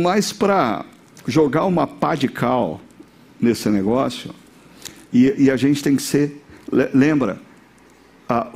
[0.03, 0.83] Mas para
[1.25, 2.81] jogar uma pá de cal
[3.39, 4.35] nesse negócio,
[5.13, 6.43] e, e, a gente tem que ser.
[6.93, 7.39] Lembra,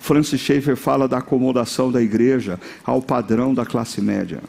[0.01, 4.41] Francis Schaeffer fala da acomodação da igreja ao padrão da classe média.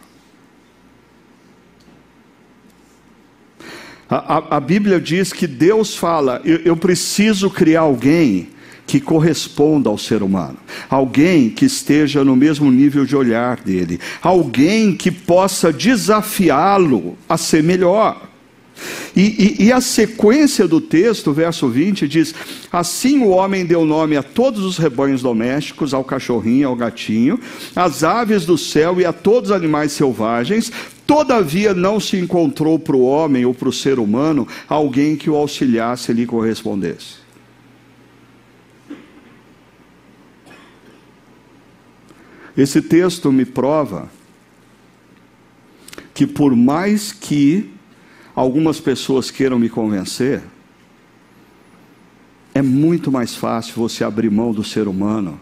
[4.14, 8.48] A, a, Bíblia diz que Deus fala: eu, eu preciso criar alguém
[8.86, 10.58] que corresponda ao ser humano,
[10.90, 17.62] alguém que esteja no mesmo nível de olhar dele, alguém que possa desafiá-lo a ser
[17.62, 18.28] melhor.
[19.14, 22.34] E, e, e, a sequência do texto, verso 20, diz:
[22.70, 27.38] Assim o homem deu nome a todos os rebanhos domésticos, ao cachorrinho, ao gatinho,
[27.76, 30.72] às aves do céu e a todos os animais selvagens.
[31.06, 35.36] Todavia não se encontrou para o homem ou para o ser humano alguém que o
[35.36, 37.22] auxiliasse e lhe correspondesse.
[42.56, 44.10] Esse texto me prova
[46.12, 47.70] que, por mais que
[48.34, 50.42] algumas pessoas queiram me convencer,
[52.54, 55.40] é muito mais fácil você abrir mão do ser humano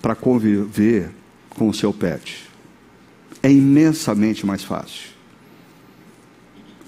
[0.00, 1.10] para conviver
[1.50, 2.45] com o seu pet.
[3.46, 5.10] É imensamente mais fácil.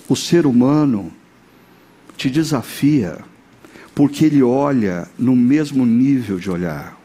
[0.08, 1.12] O ser humano
[2.16, 3.18] te desafia,
[3.94, 6.98] porque ele olha no mesmo nível de olhar.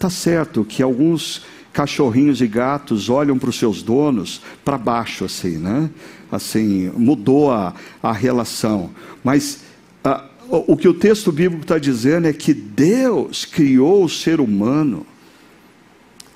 [0.00, 5.56] Tá certo que alguns cachorrinhos e gatos olham para os seus donos para baixo, assim,
[5.56, 5.88] né?
[6.32, 8.90] Assim, mudou a, a relação.
[9.22, 9.60] Mas
[10.02, 15.06] a, o que o texto bíblico está dizendo é que Deus criou o ser humano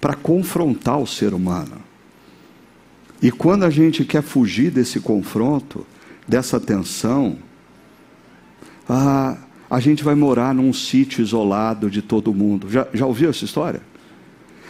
[0.03, 1.77] para confrontar o ser humano.
[3.23, 5.87] E quando a gente quer fugir desse confronto,
[6.27, 7.39] dessa tensão,
[8.89, 9.37] a,
[9.71, 12.69] a gente vai morar num sítio isolado de todo mundo.
[12.69, 13.81] Já, já ouviu essa história?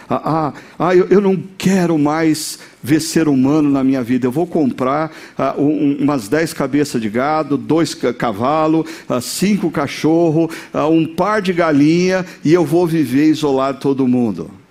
[0.06, 4.26] Ah, ah, ah eu, eu, não quero mais ver ser humano na minha vida.
[4.26, 10.54] Eu vou comprar ah, um, umas dez cabeças de gado, dois cavalos, ah, cinco cachorros,
[10.74, 14.61] ah, um par de galinha e eu vou viver isolado de todo mundo.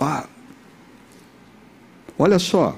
[0.00, 0.26] Ah,
[2.18, 2.76] olha só.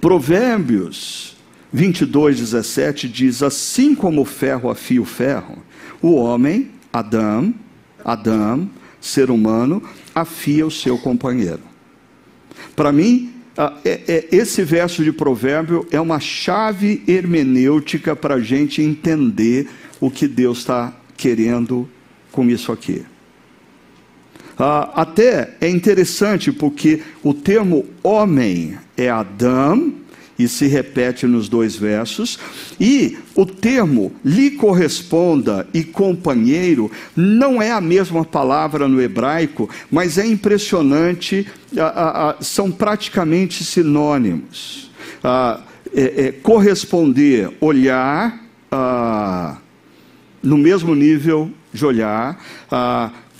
[0.00, 1.36] Provérbios
[1.72, 5.58] 22, 17 diz: Assim como o ferro afia o ferro,
[6.00, 7.54] o homem, Adão,
[8.04, 9.82] Adão, ser humano,
[10.14, 11.60] afia o seu companheiro.
[12.74, 13.32] Para mim,
[13.84, 19.68] é, é, esse verso de provérbio é uma chave hermenêutica para a gente entender
[20.00, 21.88] o que Deus está querendo
[22.30, 23.04] com isso aqui.
[24.58, 29.92] Ah, até é interessante porque o termo homem é Adão,
[30.38, 32.38] e se repete nos dois versos,
[32.78, 40.18] e o termo lhe corresponda e companheiro não é a mesma palavra no hebraico, mas
[40.18, 41.46] é impressionante,
[42.40, 44.90] são praticamente sinônimos.
[45.94, 48.44] É, é, corresponder, olhar
[50.42, 52.44] no mesmo nível de olhar,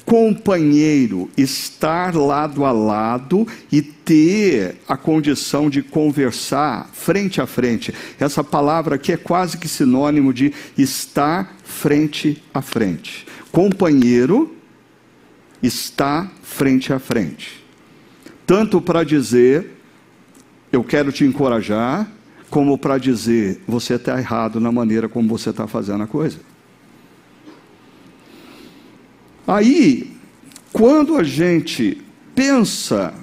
[0.07, 7.93] companheiro, estar lado a lado e ter a condição de conversar frente a frente.
[8.19, 13.27] Essa palavra aqui é quase que sinônimo de estar frente a frente.
[13.51, 14.55] Companheiro
[15.61, 17.65] está frente a frente.
[18.47, 19.73] Tanto para dizer,
[20.71, 22.09] eu quero te encorajar,
[22.49, 26.39] como para dizer, você está errado na maneira como você está fazendo a coisa.
[29.47, 30.11] Aí,
[30.73, 31.99] quando a gente
[32.35, 33.15] pensa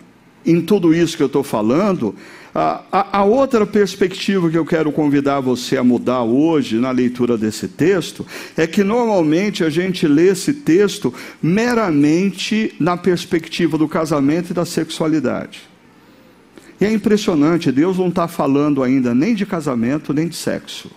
[0.46, 2.16] em tudo isso que eu estou falando,
[2.56, 7.38] a, a, a, outra perspectiva que eu quero convidar você a mudar hoje na leitura
[7.38, 14.52] desse texto é que normalmente a gente lê esse texto meramente na perspectiva do casamento
[14.52, 15.62] e da sexualidade.
[16.80, 20.92] E é impressionante, Deus não está falando ainda nem de casamento nem de sexo.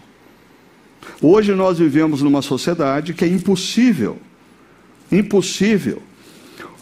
[1.23, 4.19] Hoje nós vivemos numa sociedade que é impossível
[5.11, 6.03] impossível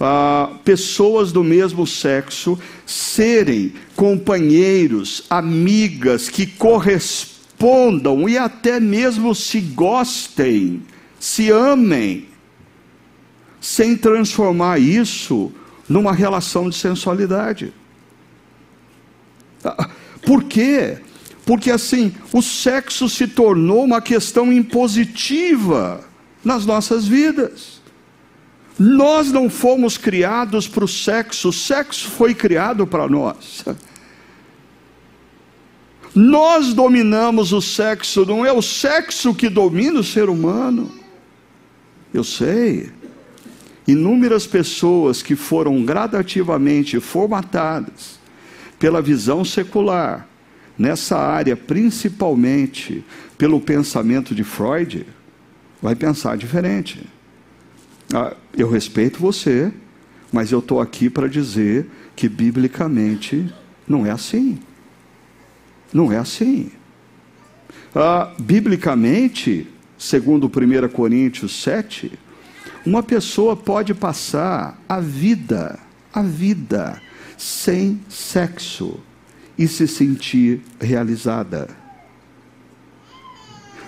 [0.01, 10.83] ah, pessoas do mesmo sexo serem companheiros, amigas que correspondam e até mesmo se gostem,
[11.18, 12.27] se amem,
[13.61, 15.53] sem transformar isso
[15.89, 17.72] numa relação de sensualidade.
[19.64, 19.89] Ah,
[20.22, 20.99] por quê?
[21.47, 26.05] Porque assim, o sexo se tornou uma questão impositiva
[26.43, 27.84] nas nossas vidas.
[28.79, 33.64] Nós não fomos criados para o sexo, o sexo foi criado para nós.
[36.14, 40.91] Nós dominamos o sexo, não é o sexo que domina o ser humano.
[42.12, 42.91] Eu sei.
[43.87, 48.18] Inúmeras pessoas que foram gradativamente formatadas
[48.79, 50.29] pela visão secular,
[50.77, 53.05] nessa área, principalmente
[53.39, 55.07] pelo pensamento de Freud,
[55.81, 57.05] vai pensar diferente.
[58.15, 59.73] Ah, eu respeito você,
[60.33, 63.53] mas eu estou aqui para dizer que biblicamente
[63.89, 64.61] não é assim.
[65.93, 66.71] Não é assim.
[67.93, 69.67] Ah, biblicamente,
[69.99, 72.12] segundo 1 Coríntios 7,
[72.87, 75.77] uma pessoa pode passar a vida,
[76.12, 77.03] a vida,
[77.37, 79.01] sem sexo
[79.59, 81.69] e se sentir realizada.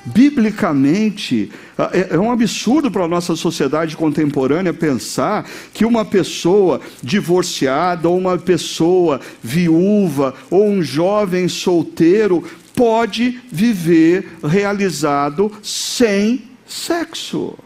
[0.06, 1.50] Biblicamente,
[1.92, 5.44] é, é um absurdo para a nossa sociedade contemporânea pensar
[5.74, 15.50] que uma pessoa divorciada, ou uma pessoa viúva, ou um jovem solteiro pode viver realizado
[15.60, 17.58] sem sexo.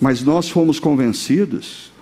[0.00, 1.92] Mas nós fomos convencidos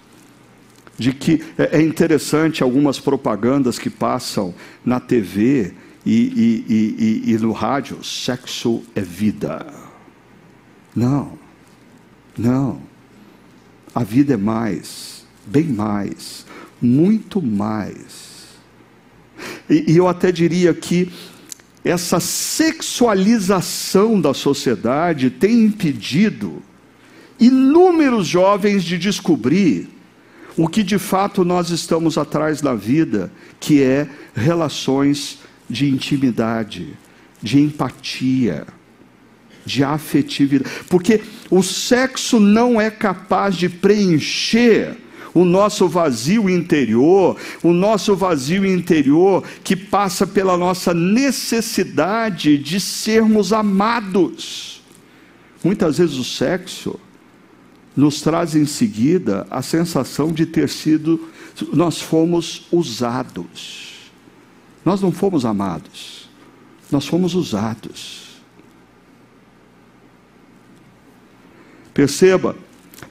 [0.99, 4.55] de que é, é interessante algumas propagandas que passam
[4.85, 5.73] na TV
[6.05, 9.67] e, e, e, no rádio, sexo é vida.
[10.95, 11.39] Não,
[12.37, 12.83] não.
[13.95, 16.45] A vida é mais, bem mais.
[16.81, 18.33] muito mais.
[19.71, 21.11] E, e eu até diria que
[21.85, 26.63] essa sexualização da sociedade tem impedido
[27.39, 29.89] inúmeros jovens de descobrir
[30.57, 35.39] o que de fato nós estamos atrás da vida, que é relações
[35.69, 36.89] de intimidade,
[37.43, 38.67] de empatia,
[39.65, 40.71] de afetividade.
[40.89, 44.97] Porque o sexo não é capaz de preencher
[45.35, 53.53] o nosso vazio interior, o nosso vazio interior que passa pela nossa necessidade de sermos
[53.53, 54.83] amados.
[55.65, 56.99] Muitas vezes o sexo
[57.97, 61.29] nos traz em seguida a sensação de ter sido,
[61.73, 63.92] nós fomos usados.
[64.85, 66.29] Nós não fomos amados,
[66.91, 68.23] nós fomos usados.
[71.95, 72.57] Perceba,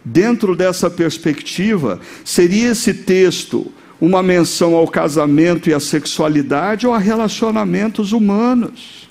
[0.03, 6.97] dentro dessa perspectiva, seria esse texto uma menção ao casamento e à sexualidade ou a
[6.97, 9.09] relacionamentos humanos?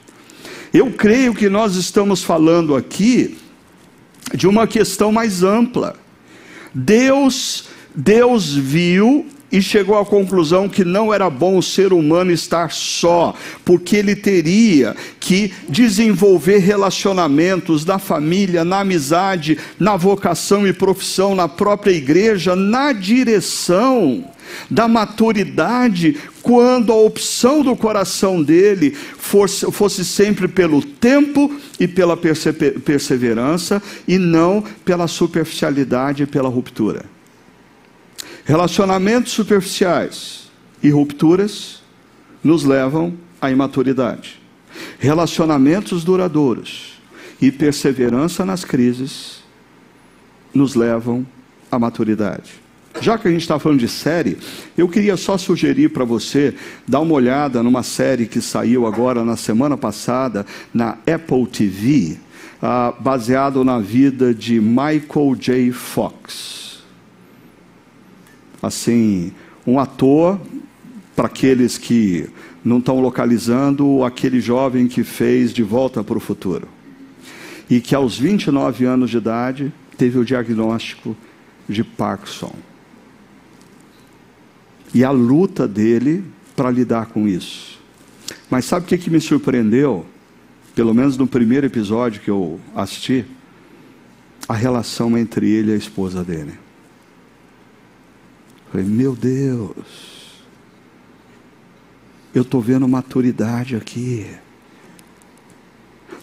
[0.73, 3.39] Eu creio que nós estamos falando aqui
[4.35, 5.97] de uma questão mais ampla.
[6.75, 12.71] Deus, Deus viu e chegou à conclusão que não era bom o ser humano estar
[12.71, 13.35] só,
[13.65, 21.49] porque ele teria que desenvolver relacionamentos na família, na amizade, na vocação e profissão, na
[21.49, 24.25] própria igreja, na direção
[24.69, 32.17] da maturidade, quando a opção do coração dele fosse, fosse sempre pelo tempo e pela
[32.17, 37.20] perseverança, e não pela superficialidade e pela ruptura.
[38.51, 40.51] Relacionamentos superficiais
[40.83, 41.81] e rupturas
[42.43, 44.41] nos levam à imaturidade.
[44.99, 47.01] Relacionamentos duradouros
[47.41, 49.45] e perseverança nas crises
[50.53, 51.25] nos levam
[51.71, 52.55] à maturidade.
[53.01, 54.37] Já que a gente está falando de série,
[54.77, 56.53] eu queria só sugerir para você
[56.89, 60.45] dar uma olhada numa série que saiu agora na semana passada
[60.75, 62.19] na Apple TV,
[62.61, 65.71] ah, baseado na vida de Michael J.
[65.71, 66.70] Fox.
[68.63, 69.33] Assim,
[69.67, 70.41] um ator,
[71.17, 72.29] para aqueles que
[72.65, 76.69] não estão localizando, aquele jovem que fez De Volta para o Futuro.
[77.69, 81.17] E que aos 29 anos de idade teve o diagnóstico
[81.69, 82.55] de Parkinson
[84.93, 86.25] e a luta dele
[86.57, 87.79] para lidar com isso.
[88.51, 90.05] Mas sabe o que, que me surpreendeu?
[90.75, 93.25] Pelo menos no primeiro episódio que eu assisti,
[94.49, 96.53] a relação entre ele e a esposa dele.
[98.71, 100.45] Falei, meu Deus,
[102.35, 104.27] eu estou vendo maturidade aqui.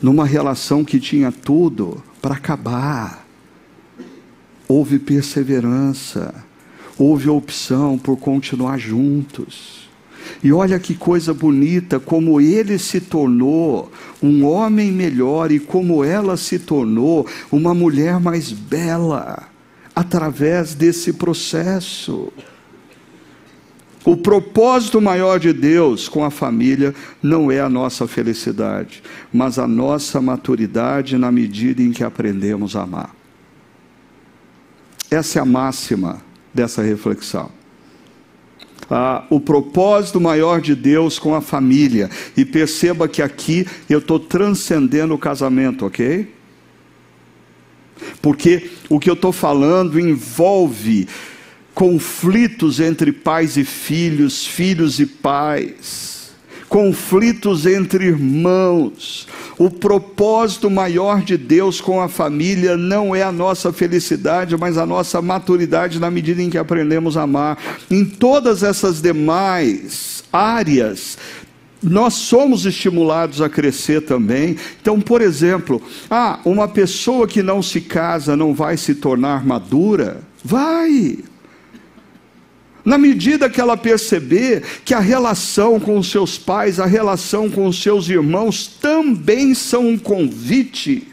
[0.02, 3.26] Numa relação que tinha tudo para acabar,
[4.68, 6.48] houve perseverança
[6.98, 9.88] houve opção por continuar juntos.
[10.44, 13.92] E olha que coisa bonita, como ele se tornou
[14.22, 19.48] um homem melhor e como ela se tornou uma mulher mais bela
[19.98, 22.32] através desse processo.
[24.06, 29.02] O propósito maior de Deus com a família não é a nossa felicidade,
[29.34, 33.10] mas a nossa maturidade na medida em que aprendemos a amar.
[35.10, 36.22] Essa é a máxima
[36.54, 37.50] dessa reflexão.
[38.92, 42.08] Ah, o propósito maior de Deus com a família.
[42.38, 46.37] E perceba que aqui eu estou transcendendo o casamento, ok?
[48.22, 51.08] Porque o que eu estou falando envolve
[51.74, 56.18] conflitos entre pais e filhos, filhos e pais
[56.70, 59.28] conflitos entre irmãos.
[59.58, 64.86] O propósito maior de Deus com a família não é a nossa felicidade, mas a
[64.86, 67.58] nossa maturidade na medida em que aprendemos a amar.
[67.90, 71.18] Em todas essas demais áreas,
[71.82, 74.58] nós somos estimulados a crescer também.
[74.82, 80.22] Então, por exemplo, ah, uma pessoa que não se casa não vai se tornar madura?
[80.44, 81.20] Vai.
[82.84, 87.68] Na medida que ela perceber que a relação com os seus pais, a relação com
[87.68, 91.06] os seus irmãos também são um convite,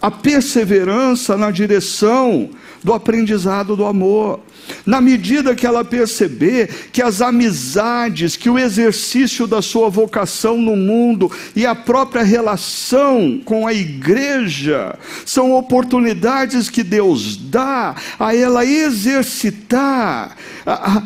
[0.00, 2.50] a perseverança na direção
[2.82, 4.40] do aprendizado do amor.
[4.84, 10.76] Na medida que ela perceber que as amizades, que o exercício da sua vocação no
[10.76, 18.64] mundo e a própria relação com a igreja são oportunidades que Deus dá a ela
[18.64, 20.36] exercitar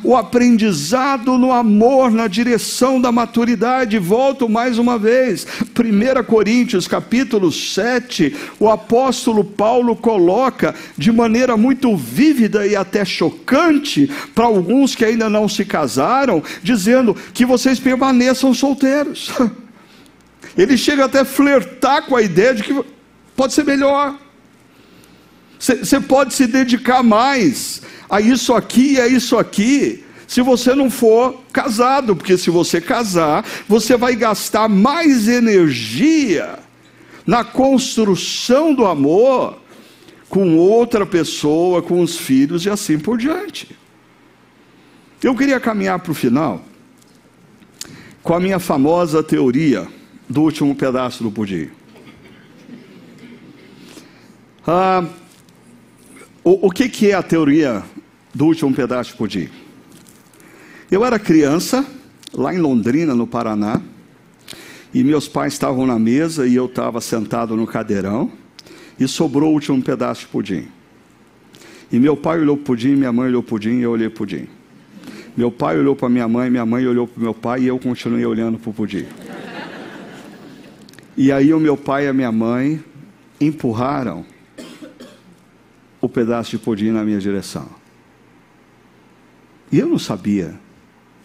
[0.05, 3.99] o aprendizado no amor, na direção da maturidade.
[3.99, 11.66] Volto mais uma vez, 1 Coríntios capítulo 7, o apóstolo Paulo coloca de maneira muito
[11.97, 18.53] vívida e até chocante para alguns que ainda não se casaram, dizendo que vocês permaneçam
[18.55, 19.31] solteiros.
[20.57, 22.85] Ele chega até a flertar com a ideia de que
[23.35, 24.19] pode ser melhor.
[25.59, 30.91] Você pode se dedicar mais a isso aqui e a isso aqui, se você não
[30.91, 36.59] for casado, porque se você casar, você vai gastar mais energia
[37.27, 39.59] na construção do amor
[40.29, 43.77] com outra pessoa, com os filhos e assim por diante.
[45.22, 46.62] Eu queria caminhar para o final
[48.22, 49.87] com a minha famosa teoria
[50.29, 51.70] do último pedaço do pudim.
[54.66, 55.05] Ah,
[56.43, 57.85] o, o que, que é a teoria
[58.35, 59.49] do último pedaço de pudim?
[60.91, 61.87] Eu era criança,
[62.35, 63.81] lá em Londrina, no Paraná,
[64.93, 68.33] e meus pais estavam na mesa e eu estava sentado no cadeirão,
[68.99, 70.69] e sobrou o último pedaço de pudim.
[71.91, 73.91] E meu pai olhou para o pudim, minha mãe olhou para o pudim e eu
[73.91, 74.49] olhei para o pudim.
[75.37, 78.25] Meu pai olhou para minha mãe, minha mãe olhou para meu pai e eu continuei
[78.25, 79.07] olhando para o pudim.
[81.17, 82.83] E aí o meu pai e a minha mãe
[83.41, 84.25] empurraram
[86.01, 87.69] o pedaço de pudim na minha direção.
[89.71, 90.59] E eu não sabia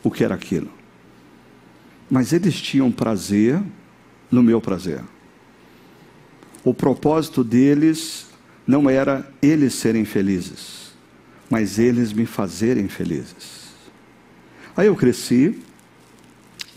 [0.03, 0.69] o que era aquilo.
[2.09, 3.61] Mas eles tinham prazer
[4.29, 5.01] no meu prazer.
[6.63, 8.27] O propósito deles
[8.65, 10.93] não era eles serem felizes,
[11.49, 13.71] mas eles me fazerem felizes.
[14.75, 15.59] Aí eu cresci,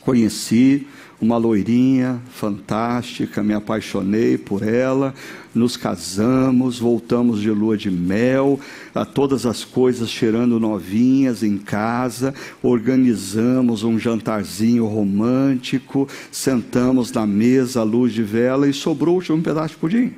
[0.01, 0.87] conheci
[1.25, 5.15] uma loirinha fantástica, me apaixonei por ela,
[5.55, 8.61] nos casamos, voltamos de lua de mel,
[8.95, 17.81] a todas as coisas cheirando novinhas em casa, organizamos um jantarzinho romântico, sentamos na mesa
[17.81, 20.13] à luz de vela e sobrou último pedaço de pudim.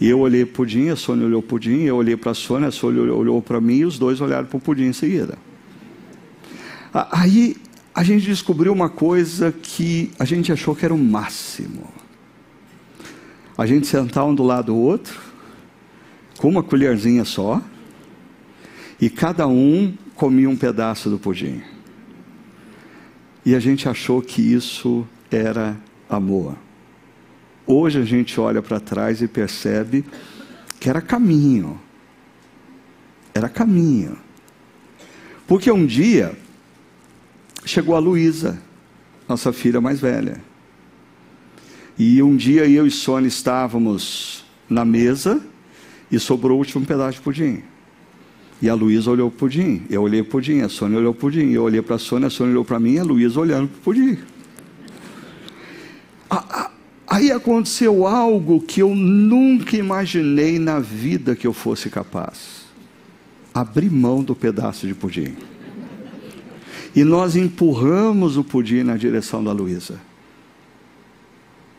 [0.00, 2.30] E eu olhei para o pudim, a Sônia olhou para o pudim, eu olhei para
[2.30, 4.92] a Sônia, a Sônia olhou para mim e os dois olharam para o pudim em
[4.94, 5.36] seguida.
[7.12, 7.56] Aí
[7.96, 11.90] a gente descobriu uma coisa que a gente achou que era o máximo.
[13.56, 15.18] A gente sentar um do lado do outro,
[16.36, 17.62] com uma colherzinha só,
[19.00, 21.62] e cada um comia um pedaço do pudim.
[23.46, 25.74] E a gente achou que isso era
[26.06, 26.54] amor.
[27.66, 30.04] Hoje a gente olha para trás e percebe
[30.78, 31.80] que era caminho.
[33.32, 34.18] Era caminho.
[35.46, 36.36] Porque um dia
[37.66, 38.58] chegou a Luísa,
[39.28, 40.40] nossa filha mais velha.
[41.98, 45.42] E um dia eu e Sônia estávamos na mesa
[46.10, 47.62] e sobrou o último pedaço de pudim.
[48.62, 51.12] E a Luísa olhou para o pudim, eu olhei para o pudim, a Sônia olhou
[51.12, 53.04] para o pudim, eu olhei para a Sônia, a Sônia olhou para mim e a
[53.04, 54.18] Luísa olhando para o pudim.
[57.08, 62.66] Aí aconteceu algo que eu nunca imaginei na vida que eu fosse capaz.
[63.54, 65.34] Abrir mão do pedaço de pudim.
[66.96, 70.00] E nós empurramos o pudim na direção da Luísa.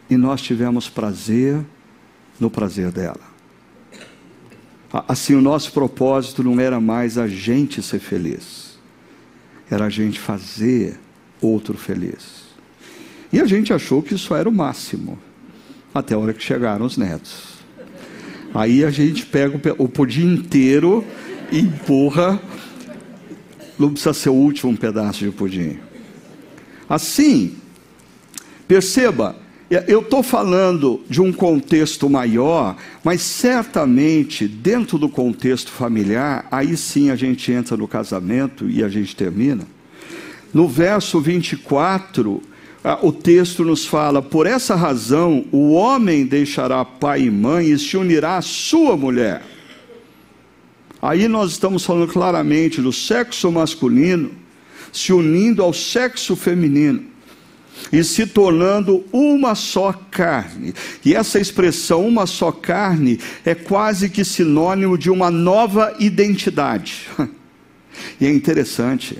[0.07, 1.59] E nós tivemos prazer
[2.39, 3.19] no prazer dela.
[5.07, 8.79] Assim, o nosso propósito não era mais a gente ser feliz,
[9.69, 10.99] era a gente fazer
[11.41, 12.45] outro feliz.
[13.33, 15.19] E a gente achou que isso era o máximo,
[15.93, 17.57] até a hora que chegaram os netos.
[18.53, 21.03] Aí a gente pega o pudim inteiro
[21.51, 22.39] e empurra
[23.77, 25.77] não precisa ser o último pedaço de pudim.
[26.89, 27.55] Assim,
[28.67, 29.35] perceba,
[29.69, 37.09] eu estou falando de um contexto maior, mas certamente dentro do contexto familiar, aí sim
[37.09, 39.63] a gente entra no casamento e a gente termina.
[40.53, 42.41] No verso 24,
[43.01, 47.97] o texto nos fala: Por essa razão, o homem deixará pai e mãe e se
[47.97, 49.56] unirá à sua mulher
[51.01, 54.31] Aí nós estamos falando claramente do sexo masculino
[54.91, 57.03] se unindo ao sexo feminino
[57.91, 60.73] e se tornando uma só carne.
[61.05, 67.07] E essa expressão, uma só carne, é quase que sinônimo de uma nova identidade.
[68.21, 69.17] E é interessante,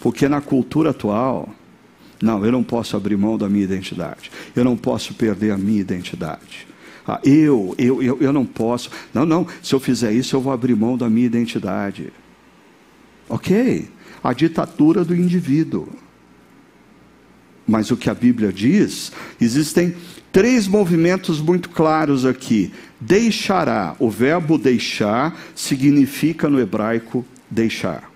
[0.00, 1.46] porque na cultura atual,
[2.22, 5.78] não, eu não posso abrir mão da minha identidade, eu não posso perder a minha
[5.78, 6.66] identidade.
[7.06, 8.90] Ah, eu, eu, eu, eu não posso.
[9.12, 12.12] Não, não, se eu fizer isso, eu vou abrir mão da minha identidade.
[13.28, 13.88] Ok,
[14.22, 15.88] a ditadura do indivíduo.
[17.66, 19.94] Mas o que a Bíblia diz, existem
[20.30, 22.72] três movimentos muito claros aqui.
[23.00, 28.10] Deixará, o verbo deixar significa no hebraico deixar.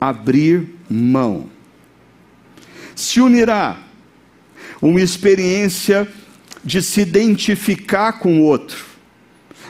[0.00, 1.50] abrir mão.
[2.96, 3.78] Se unirá
[4.80, 6.08] uma experiência
[6.64, 8.90] de se identificar com o outro,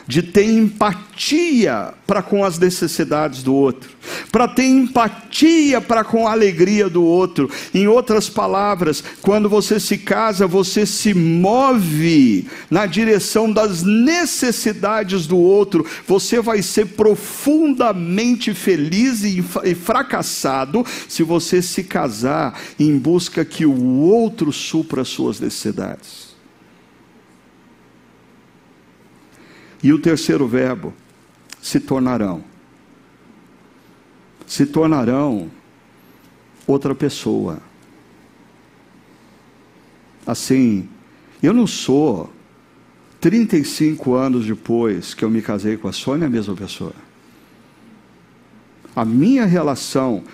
[0.06, 3.88] de ter empatia para com as necessidades do outro,
[4.32, 7.48] para ter empatia para com a alegria do outro.
[7.72, 15.38] Em outras palavras, quando você se casa, você se move na direção das necessidades do
[15.38, 15.86] outro.
[16.08, 19.42] Você vai ser profundamente feliz e
[19.76, 26.29] fracassado se você se casar em busca que o outro supra as suas necessidades.
[29.82, 30.92] E o terceiro verbo,
[31.60, 32.42] se tornarão.
[34.46, 35.50] Se tornarão
[36.66, 37.60] outra pessoa.
[40.26, 40.88] Assim,
[41.42, 42.32] eu não sou
[43.20, 46.94] 35 anos depois que eu me casei com a Sônia a mesma pessoa.
[48.94, 50.24] A minha relação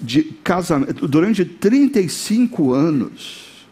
[0.00, 3.66] de casamento, durante 35 anos,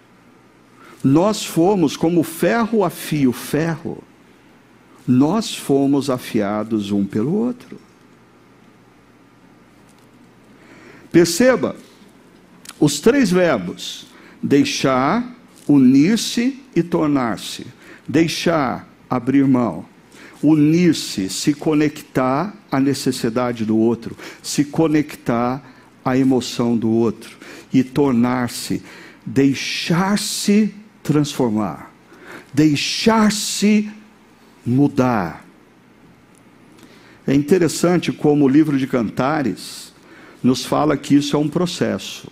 [1.03, 4.03] nós fomos como ferro a fio, ferro
[5.07, 7.79] nós fomos afiados um pelo outro.
[11.11, 11.77] Perceba
[12.81, 14.07] os três verbos:
[14.43, 15.37] deixar,
[15.69, 17.67] unir-se e tornar-se.
[18.09, 19.85] Deixar, abrir mão.
[20.43, 25.63] Unir-se, se conectar à necessidade do outro, se conectar
[26.05, 27.37] à emoção do outro.
[27.73, 28.83] E tornar-se,
[29.25, 31.93] deixar-se transformar,
[32.53, 33.89] deixar-se
[34.65, 35.45] mudar.
[37.27, 39.93] É interessante como o livro de Cantares
[40.43, 42.29] nos fala que isso é um processo.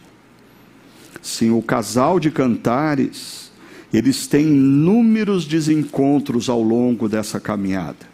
[1.23, 3.53] Sim, o casal de Cantares,
[3.93, 8.09] eles têm inúmeros desencontros ao longo dessa caminhada.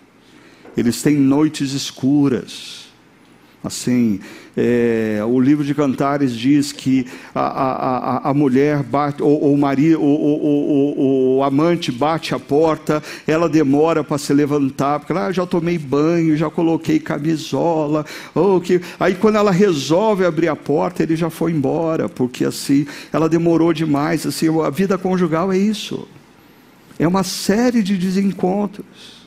[0.77, 2.87] Eles têm noites escuras.
[3.65, 4.21] Assim,
[4.57, 10.01] é, o livro de Cantares diz que a, a, a, mulher bate, ou, o marido,
[10.01, 15.33] o, o, o, amante bate a porta, ela demora para se levantar, porque ela ah,
[15.33, 21.03] já tomei banho, já coloquei camisola, ou que aí quando ela resolve abrir a porta,
[21.03, 24.25] ele já foi embora, porque assim ela demorou demais.
[24.25, 26.09] Assim, a vida conjugal é isso,
[26.99, 29.27] é uma série de desencontros.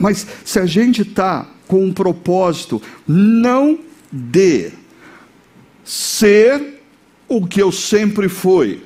[0.00, 4.72] Mas se a gente está com um propósito, não de
[5.84, 6.80] ser
[7.28, 8.82] o que eu sempre fui,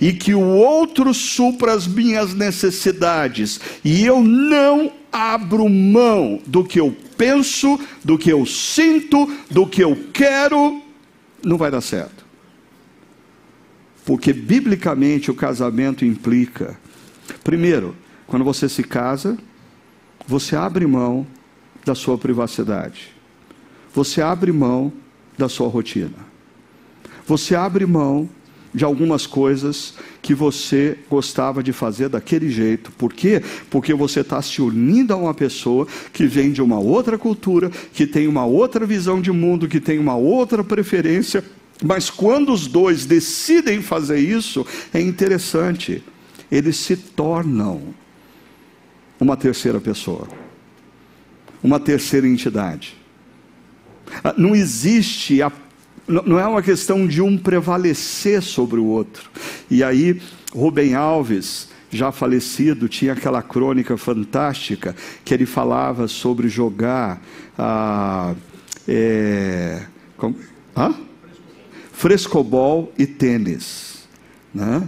[0.00, 6.80] e que o outro supra as minhas necessidades, e eu não abro mão do que
[6.80, 10.82] eu penso, do que eu sinto, do que eu quero,
[11.44, 12.24] não vai dar certo.
[14.04, 16.78] Porque biblicamente o casamento implica,
[17.44, 17.94] primeiro,
[18.26, 19.36] quando você se casa,
[20.26, 21.26] você abre mão
[21.84, 23.19] da sua privacidade
[23.94, 24.92] você abre mão
[25.36, 26.30] da sua rotina.
[27.26, 28.28] Você abre mão
[28.72, 32.92] de algumas coisas que você gostava de fazer daquele jeito.
[32.92, 33.42] Por quê?
[33.68, 38.06] Porque você está se unindo a uma pessoa que vem de uma outra cultura, que
[38.06, 41.44] tem uma outra visão de mundo, que tem uma outra preferência.
[41.82, 46.02] Mas quando os dois decidem fazer isso, é interessante,
[46.50, 47.94] eles se tornam
[49.18, 50.28] uma terceira pessoa,
[51.62, 52.99] uma terceira entidade.
[54.22, 55.50] Ah, não existe a
[56.08, 59.30] não é uma questão de um prevalecer sobre o outro.
[59.70, 60.20] E aí,
[60.52, 64.94] Rubem Alves, já falecido, tinha aquela crônica fantástica
[65.24, 67.22] que ele falava sobre jogar
[67.56, 68.34] ah,
[68.88, 69.82] é,
[70.16, 70.36] como,
[70.74, 70.94] ah?
[71.92, 74.08] frescobol e tênis.
[74.52, 74.82] Né?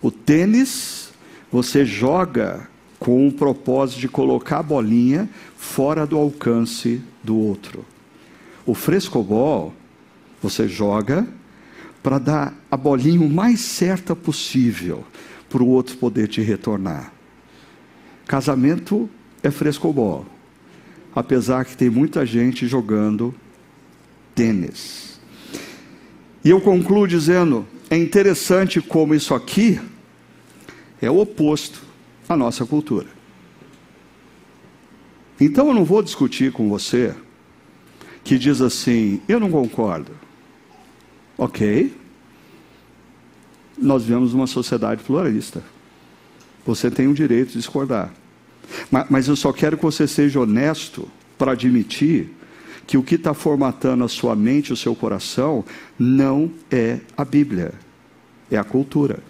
[0.00, 1.10] O tênis
[1.50, 2.68] você joga
[2.98, 7.84] com o propósito de colocar a bolinha fora do alcance do outro.
[8.64, 9.74] O frescobol,
[10.42, 11.26] você joga
[12.02, 15.04] para dar a bolinha o mais certa possível
[15.48, 17.12] para o outro poder te retornar.
[18.26, 19.08] Casamento
[19.42, 20.26] é frescobol,
[21.14, 23.34] apesar que tem muita gente jogando
[24.34, 25.20] tênis.
[26.44, 29.80] E eu concluo dizendo: é interessante como isso aqui
[31.00, 31.82] é o oposto
[32.28, 33.08] à nossa cultura.
[35.40, 37.14] Então eu não vou discutir com você
[38.24, 40.12] que diz assim: Eu não concordo.
[41.36, 41.96] Ok.
[43.76, 45.62] Nós vivemos uma sociedade pluralista.
[46.64, 48.12] Você tem o direito de discordar.
[48.90, 52.30] Mas, mas eu só quero que você seja honesto para admitir
[52.86, 55.64] que o que está formatando a sua mente o seu coração
[55.98, 57.72] não é a Bíblia,
[58.50, 59.20] é a cultura.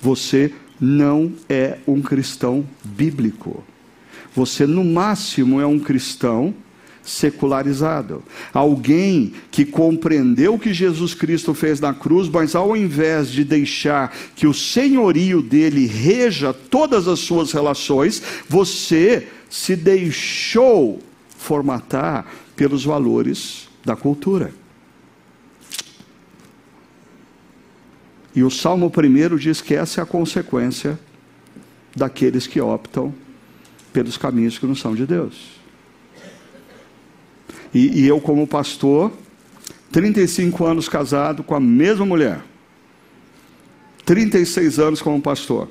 [0.00, 3.62] Você não é um cristão bíblico.
[4.34, 6.54] Você, no máximo, é um cristão
[7.02, 8.22] secularizado.
[8.52, 14.14] Alguém que compreendeu o que Jesus Cristo fez na cruz, mas ao invés de deixar
[14.34, 21.00] que o senhorio dele reja todas as suas relações, você se deixou
[21.36, 24.52] formatar pelos valores da cultura.
[28.34, 30.98] E o Salmo 1 diz que essa é a consequência
[31.96, 33.12] daqueles que optam
[33.92, 35.60] pelos caminhos que não são de Deus.
[37.72, 39.12] E, e eu, como pastor,
[39.92, 42.42] 35 anos casado com a mesma mulher,
[44.04, 45.68] 36 anos como pastor.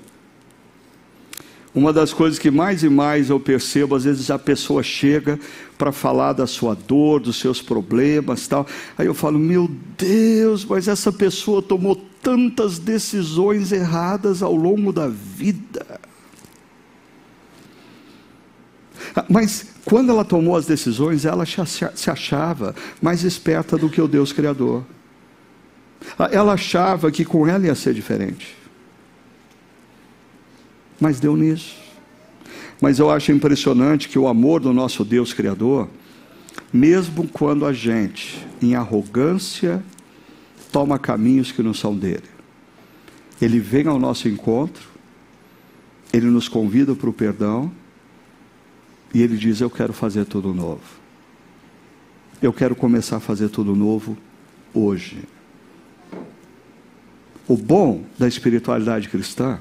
[1.74, 5.39] Uma das coisas que mais e mais eu percebo, às vezes a pessoa chega
[5.78, 8.65] para falar da sua dor, dos seus problemas, tal.
[8.97, 15.07] Aí eu falo: "Meu Deus, mas essa pessoa tomou tantas decisões erradas ao longo da
[15.07, 16.09] vida".
[19.30, 24.32] Mas quando ela tomou as decisões, ela se achava mais esperta do que o Deus
[24.32, 24.84] Criador.
[26.32, 28.55] Ela achava que com ela ia ser diferente.
[30.99, 31.78] Mas deu nisso.
[32.82, 35.89] Mas eu acho impressionante que o amor do nosso Deus Criador,
[36.72, 39.84] mesmo quando a gente, em arrogância,
[40.72, 42.24] toma caminhos que não são dele,
[43.41, 44.88] ele vem ao nosso encontro,
[46.12, 47.72] ele nos convida para o perdão
[49.14, 50.99] e ele diz: Eu quero fazer tudo novo.
[52.41, 54.18] Eu quero começar a fazer tudo novo
[54.74, 55.24] hoje.
[57.47, 59.60] O bom da espiritualidade cristã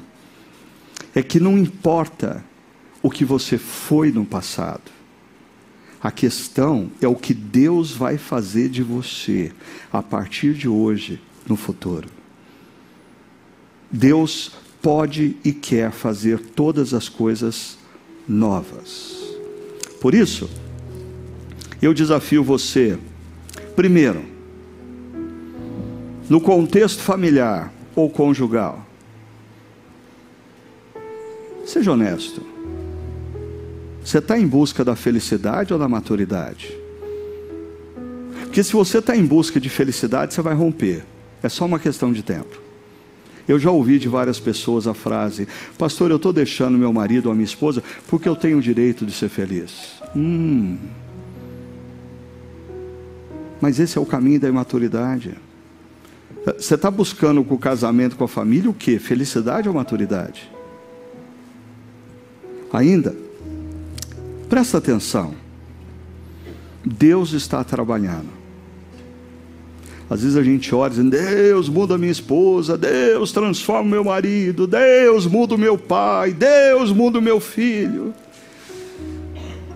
[1.14, 2.44] é que não importa
[3.02, 4.90] o que você foi no passado,
[6.00, 9.52] a questão é o que Deus vai fazer de você
[9.92, 12.08] a partir de hoje, no futuro.
[13.90, 17.78] Deus pode e quer fazer todas as coisas
[18.28, 19.17] novas.
[20.00, 20.48] Por isso,
[21.82, 22.98] eu desafio você,
[23.74, 24.24] primeiro,
[26.28, 28.86] no contexto familiar ou conjugal,
[31.64, 32.42] seja honesto.
[34.04, 36.74] Você está em busca da felicidade ou da maturidade?
[38.44, 41.04] Porque se você está em busca de felicidade, você vai romper.
[41.42, 42.67] É só uma questão de tempo.
[43.48, 47.32] Eu já ouvi de várias pessoas a frase: Pastor, eu estou deixando meu marido ou
[47.32, 49.94] a minha esposa porque eu tenho o direito de ser feliz.
[50.14, 50.76] Hum.
[53.60, 55.34] Mas esse é o caminho da imaturidade.
[56.56, 58.98] Você está buscando com o casamento, com a família, o que?
[58.98, 60.50] Felicidade ou maturidade?
[62.72, 63.16] Ainda,
[64.48, 65.34] presta atenção.
[66.84, 68.37] Deus está trabalhando.
[70.10, 75.26] Às vezes a gente ora dizendo, Deus muda minha esposa, Deus transforma meu marido, Deus
[75.26, 78.14] muda o meu pai, Deus muda o meu filho.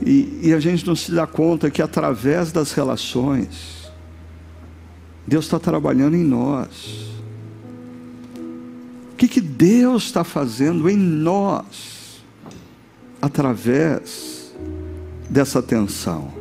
[0.05, 3.93] E, e a gente não se dá conta que através das relações,
[5.27, 7.13] Deus está trabalhando em nós.
[9.13, 12.25] O que, que Deus está fazendo em nós,
[13.21, 14.53] através
[15.29, 16.33] dessa atenção?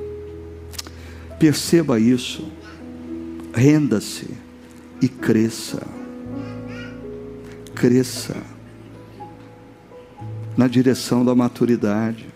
[1.38, 2.61] Perceba isso
[3.54, 4.30] Renda-se
[5.02, 5.82] e cresça.
[7.76, 8.36] Cresça
[10.56, 12.28] na direção da maturidade.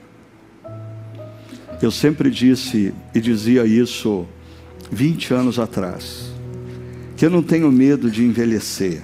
[1.81, 4.25] Eu sempre disse e dizia isso
[4.91, 6.31] 20 anos atrás,
[7.17, 9.03] que eu não tenho medo de envelhecer.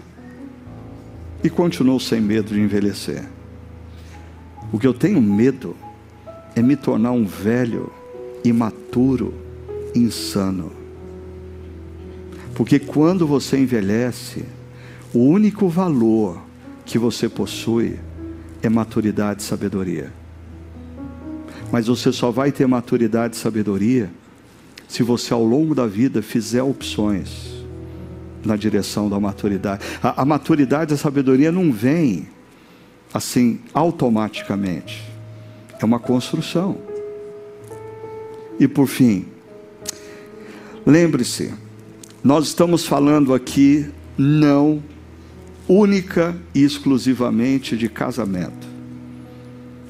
[1.43, 3.23] E continuo sem medo de envelhecer.
[4.71, 5.75] O que eu tenho medo
[6.55, 7.91] é me tornar um velho,
[8.43, 9.33] imaturo,
[9.95, 10.80] insano.
[12.55, 14.43] Porque quando você envelhece,
[15.13, 16.41] o único valor
[16.85, 17.99] que você possui
[18.61, 20.11] é maturidade e sabedoria.
[21.71, 24.11] Mas você só vai ter maturidade e sabedoria
[24.87, 27.63] se você ao longo da vida fizer opções
[28.43, 29.85] na direção da maturidade.
[30.03, 32.27] A, a maturidade e a sabedoria não vem
[33.13, 35.01] assim automaticamente.
[35.79, 36.77] É uma construção.
[38.59, 39.25] E por fim,
[40.85, 41.53] lembre-se,
[42.23, 44.81] nós estamos falando aqui não
[45.67, 48.67] única e exclusivamente de casamento.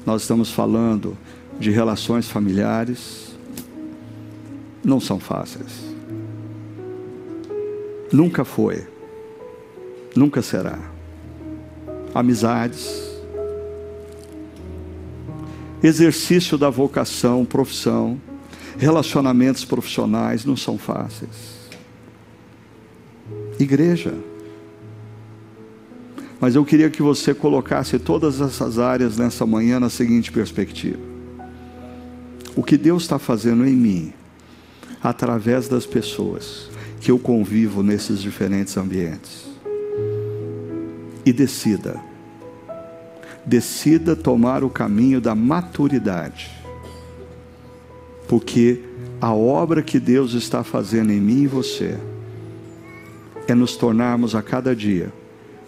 [0.06, 1.16] Nós estamos falando
[1.60, 3.36] de relações familiares.
[4.82, 5.94] Não são fáceis.
[8.10, 8.86] Nunca foi.
[10.16, 10.78] Nunca será.
[12.14, 13.12] Amizades.
[15.82, 18.18] Exercício da vocação, profissão,
[18.78, 21.51] relacionamentos profissionais não são fáceis
[23.62, 24.14] igreja.
[26.40, 30.98] Mas eu queria que você colocasse todas essas áreas nessa manhã na seguinte perspectiva:
[32.56, 34.12] o que Deus está fazendo em mim,
[35.02, 36.68] através das pessoas
[37.00, 39.46] que eu convivo nesses diferentes ambientes.
[41.24, 42.00] E decida.
[43.44, 46.50] Decida tomar o caminho da maturidade.
[48.28, 48.80] Porque
[49.20, 51.98] a obra que Deus está fazendo em mim e você
[53.52, 55.12] é nos tornarmos a cada dia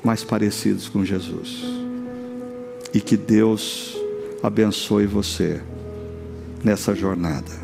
[0.03, 1.63] mais parecidos com Jesus.
[2.93, 3.95] E que Deus
[4.43, 5.61] abençoe você
[6.63, 7.64] nessa jornada.